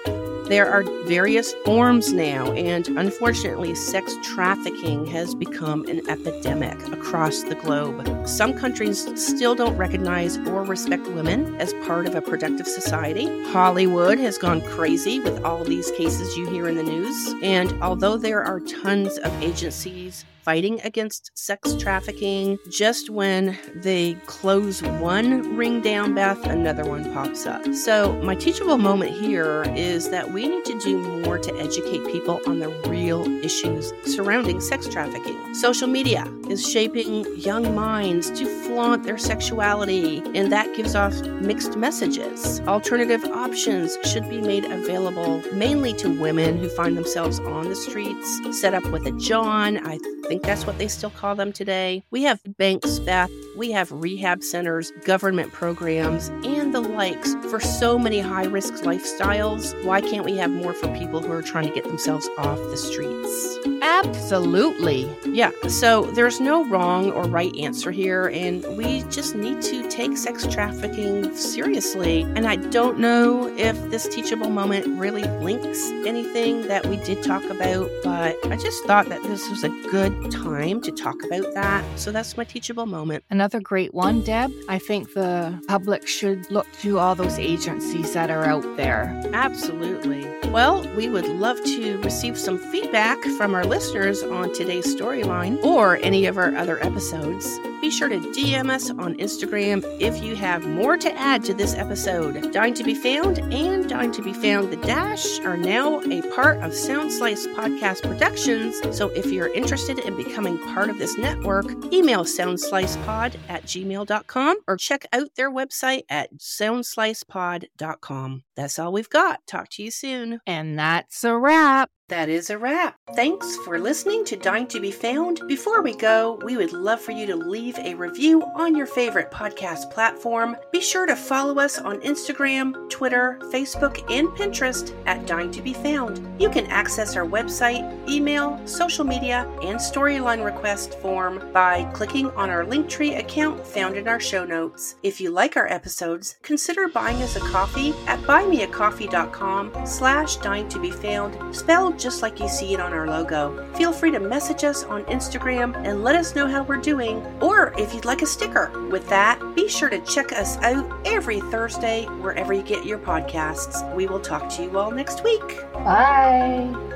There 0.48 0.70
are 0.70 0.84
various 1.06 1.52
forms 1.64 2.12
now, 2.12 2.52
and 2.52 2.86
unfortunately, 2.86 3.74
sex 3.74 4.14
trafficking 4.22 5.04
has 5.06 5.34
become 5.34 5.84
an 5.86 6.08
epidemic 6.08 6.86
across 6.92 7.42
the 7.42 7.56
globe. 7.56 8.28
Some 8.28 8.54
countries 8.54 9.08
still 9.20 9.56
don't 9.56 9.76
recognize 9.76 10.38
or 10.38 10.62
respect 10.62 11.04
women 11.08 11.56
as 11.56 11.72
part 11.84 12.06
of 12.06 12.14
a 12.14 12.22
productive 12.22 12.68
society. 12.68 13.26
Hollywood 13.46 14.18
has 14.20 14.38
gone 14.38 14.60
crazy 14.60 15.18
with 15.18 15.44
all 15.44 15.64
these 15.64 15.90
cases 15.90 16.36
you 16.36 16.48
hear 16.48 16.68
in 16.68 16.76
the 16.76 16.84
news, 16.84 17.34
and 17.42 17.72
although 17.82 18.16
there 18.16 18.44
are 18.44 18.60
tons 18.60 19.18
of 19.18 19.42
agencies 19.42 20.24
fighting 20.46 20.80
against 20.84 21.32
sex 21.34 21.74
trafficking. 21.74 22.56
Just 22.70 23.10
when 23.10 23.58
they 23.74 24.14
close 24.26 24.80
one 24.80 25.56
ring 25.56 25.80
down, 25.80 26.14
Beth, 26.14 26.40
another 26.46 26.84
one 26.84 27.12
pops 27.12 27.46
up. 27.46 27.74
So, 27.74 28.12
my 28.22 28.36
teachable 28.36 28.78
moment 28.78 29.10
here 29.10 29.64
is 29.74 30.08
that 30.10 30.32
we 30.36 30.46
need 30.46 30.66
to 30.66 30.78
do 30.80 30.98
more 30.98 31.38
to 31.38 31.50
educate 31.56 32.06
people 32.08 32.42
on 32.46 32.58
the 32.58 32.68
real 32.90 33.26
issues 33.42 33.90
surrounding 34.04 34.60
sex 34.60 34.86
trafficking. 34.86 35.54
Social 35.54 35.88
media 35.88 36.30
is 36.50 36.62
shaping 36.70 37.24
young 37.38 37.74
minds 37.74 38.30
to 38.32 38.44
flaunt 38.44 39.04
their 39.04 39.16
sexuality, 39.16 40.18
and 40.34 40.52
that 40.52 40.76
gives 40.76 40.94
off 40.94 41.14
mixed 41.40 41.78
messages. 41.78 42.60
Alternative 42.68 43.24
options 43.24 43.96
should 44.04 44.28
be 44.28 44.42
made 44.42 44.66
available 44.66 45.42
mainly 45.54 45.94
to 45.94 46.20
women 46.20 46.58
who 46.58 46.68
find 46.68 46.98
themselves 46.98 47.40
on 47.40 47.70
the 47.70 47.74
streets, 47.74 48.60
set 48.60 48.74
up 48.74 48.84
with 48.90 49.06
a 49.06 49.12
John. 49.12 49.78
I 49.86 49.98
think 50.28 50.42
that's 50.42 50.66
what 50.66 50.76
they 50.76 50.88
still 50.88 51.08
call 51.08 51.34
them 51.34 51.50
today. 51.50 52.02
We 52.10 52.24
have 52.24 52.40
banks, 52.58 52.98
Beth, 52.98 53.30
we 53.56 53.70
have 53.70 53.90
rehab 53.90 54.42
centers, 54.42 54.90
government 55.04 55.50
programs, 55.52 56.28
and 56.44 56.74
the 56.74 56.80
likes 56.82 57.34
for 57.48 57.58
so 57.58 57.98
many 57.98 58.20
high 58.20 58.44
risk 58.44 58.74
lifestyles. 58.84 59.72
Why 59.82 60.02
can't 60.02 60.25
we 60.26 60.36
have 60.36 60.50
more 60.50 60.74
for 60.74 60.88
people 60.88 61.22
who 61.22 61.30
are 61.30 61.40
trying 61.40 61.68
to 61.68 61.72
get 61.72 61.84
themselves 61.84 62.28
off 62.36 62.58
the 62.58 62.76
streets? 62.76 63.58
Absolutely. 63.80 65.08
Yeah, 65.24 65.52
so 65.68 66.06
there's 66.06 66.40
no 66.40 66.64
wrong 66.64 67.12
or 67.12 67.22
right 67.24 67.54
answer 67.56 67.92
here, 67.92 68.28
and 68.28 68.66
we 68.76 69.04
just 69.04 69.36
need 69.36 69.62
to 69.62 69.88
take 69.88 70.16
sex 70.18 70.44
trafficking 70.44 71.32
seriously. 71.36 72.22
And 72.22 72.48
I 72.48 72.56
don't 72.56 72.98
know 72.98 73.46
if 73.56 73.80
this 73.90 74.08
teachable 74.08 74.50
moment 74.50 74.98
really 74.98 75.22
links 75.22 75.90
anything 76.04 76.66
that 76.66 76.86
we 76.86 76.96
did 76.96 77.22
talk 77.22 77.44
about, 77.44 77.88
but 78.02 78.34
I 78.46 78.56
just 78.56 78.84
thought 78.84 79.08
that 79.08 79.22
this 79.22 79.48
was 79.48 79.62
a 79.62 79.68
good 79.90 80.32
time 80.32 80.80
to 80.80 80.90
talk 80.90 81.22
about 81.24 81.54
that. 81.54 81.84
So 81.96 82.10
that's 82.10 82.36
my 82.36 82.42
teachable 82.42 82.86
moment. 82.86 83.22
Another 83.30 83.60
great 83.60 83.94
one, 83.94 84.22
Deb. 84.22 84.50
I 84.68 84.80
think 84.80 85.14
the 85.14 85.62
public 85.68 86.08
should 86.08 86.50
look 86.50 86.66
to 86.80 86.98
all 86.98 87.14
those 87.14 87.38
agencies 87.38 88.12
that 88.14 88.30
are 88.30 88.44
out 88.44 88.76
there. 88.76 89.22
Absolutely. 89.32 90.15
Well, 90.50 90.86
we 90.94 91.08
would 91.08 91.26
love 91.26 91.62
to 91.64 91.98
receive 91.98 92.38
some 92.38 92.58
feedback 92.58 93.22
from 93.36 93.54
our 93.54 93.64
listeners 93.64 94.22
on 94.22 94.54
today's 94.54 94.94
storyline 94.96 95.62
or 95.62 95.98
any 96.02 96.26
of 96.26 96.38
our 96.38 96.54
other 96.56 96.82
episodes. 96.82 97.46
Be 97.80 97.90
sure 97.90 98.08
to 98.08 98.18
DM 98.18 98.70
us 98.70 98.90
on 98.90 99.16
Instagram 99.16 99.84
if 100.00 100.22
you 100.22 100.36
have 100.36 100.66
more 100.66 100.96
to 100.96 101.12
add 101.14 101.44
to 101.44 101.54
this 101.54 101.74
episode. 101.74 102.52
Dying 102.52 102.74
to 102.74 102.84
be 102.84 102.94
Found 102.94 103.38
and 103.52 103.88
Dying 103.88 104.12
to 104.12 104.22
be 104.22 104.32
Found 104.32 104.72
The 104.72 104.76
Dash 104.76 105.40
are 105.40 105.56
now 105.56 106.00
a 106.00 106.22
part 106.34 106.58
of 106.58 106.74
Sound 106.74 107.12
Slice 107.12 107.46
Podcast 107.48 108.02
Productions. 108.02 108.80
So 108.96 109.08
if 109.10 109.26
you're 109.26 109.52
interested 109.52 109.98
in 109.98 110.16
becoming 110.16 110.58
part 110.74 110.90
of 110.90 110.98
this 110.98 111.18
network, 111.18 111.66
email 111.92 112.24
soundslicepod 112.24 113.36
at 113.48 113.64
gmail.com 113.64 114.56
or 114.66 114.76
check 114.76 115.06
out 115.12 115.28
their 115.36 115.50
website 115.50 116.02
at 116.08 116.38
soundslicepod.com. 116.38 118.42
That's 118.56 118.78
all 118.78 118.92
we've 118.92 119.10
got. 119.10 119.46
Talk 119.46 119.68
to 119.70 119.82
you 119.82 119.90
soon. 119.90 120.40
And 120.46 120.78
that's 120.78 121.24
a 121.24 121.36
wrap. 121.36 121.90
That 122.08 122.28
is 122.28 122.50
a 122.50 122.58
wrap. 122.58 122.94
Thanks 123.16 123.56
for 123.64 123.80
listening 123.80 124.24
to 124.26 124.36
Dying 124.36 124.68
to 124.68 124.78
Be 124.78 124.92
Found. 124.92 125.40
Before 125.48 125.82
we 125.82 125.92
go, 125.92 126.38
we 126.44 126.56
would 126.56 126.72
love 126.72 127.00
for 127.00 127.10
you 127.10 127.26
to 127.26 127.34
leave 127.34 127.76
a 127.80 127.94
review 127.94 128.44
on 128.54 128.76
your 128.76 128.86
favorite 128.86 129.32
podcast 129.32 129.90
platform. 129.90 130.56
Be 130.70 130.80
sure 130.80 131.06
to 131.06 131.16
follow 131.16 131.58
us 131.58 131.78
on 131.78 132.00
Instagram, 132.02 132.88
Twitter, 132.90 133.40
Facebook, 133.52 134.08
and 134.08 134.28
Pinterest 134.28 134.94
at 135.06 135.26
Dying 135.26 135.50
to 135.50 135.60
Be 135.60 135.72
Found. 135.72 136.24
You 136.40 136.48
can 136.48 136.66
access 136.66 137.16
our 137.16 137.26
website, 137.26 138.08
email, 138.08 138.64
social 138.68 139.04
media, 139.04 139.50
and 139.62 139.76
storyline 139.76 140.44
request 140.44 140.94
form 141.00 141.42
by 141.52 141.90
clicking 141.92 142.30
on 142.32 142.50
our 142.50 142.64
Linktree 142.64 143.18
account 143.18 143.66
found 143.66 143.96
in 143.96 144.06
our 144.06 144.20
show 144.20 144.44
notes. 144.44 144.94
If 145.02 145.20
you 145.20 145.30
like 145.30 145.56
our 145.56 145.66
episodes, 145.66 146.36
consider 146.42 146.86
buying 146.86 147.20
us 147.22 147.34
a 147.34 147.40
coffee 147.40 147.94
at 148.06 148.20
buymeacoffee.com 148.20 149.86
slash 149.86 150.36
dying 150.36 150.68
to 150.68 150.78
be 150.78 150.92
found, 150.92 151.56
spelled 151.56 151.95
just 151.98 152.22
like 152.22 152.40
you 152.40 152.48
see 152.48 152.74
it 152.74 152.80
on 152.80 152.92
our 152.92 153.06
logo. 153.06 153.64
Feel 153.74 153.92
free 153.92 154.10
to 154.10 154.20
message 154.20 154.64
us 154.64 154.84
on 154.84 155.04
Instagram 155.04 155.76
and 155.84 156.04
let 156.04 156.16
us 156.16 156.34
know 156.34 156.46
how 156.46 156.62
we're 156.62 156.76
doing, 156.76 157.24
or 157.40 157.74
if 157.78 157.94
you'd 157.94 158.04
like 158.04 158.22
a 158.22 158.26
sticker. 158.26 158.70
With 158.90 159.08
that, 159.08 159.40
be 159.54 159.68
sure 159.68 159.88
to 159.88 160.00
check 160.00 160.32
us 160.32 160.56
out 160.58 160.90
every 161.04 161.40
Thursday 161.40 162.04
wherever 162.20 162.52
you 162.52 162.62
get 162.62 162.84
your 162.84 162.98
podcasts. 162.98 163.94
We 163.94 164.06
will 164.06 164.20
talk 164.20 164.48
to 164.50 164.62
you 164.62 164.78
all 164.78 164.90
next 164.90 165.24
week. 165.24 165.62
Bye. 165.72 166.95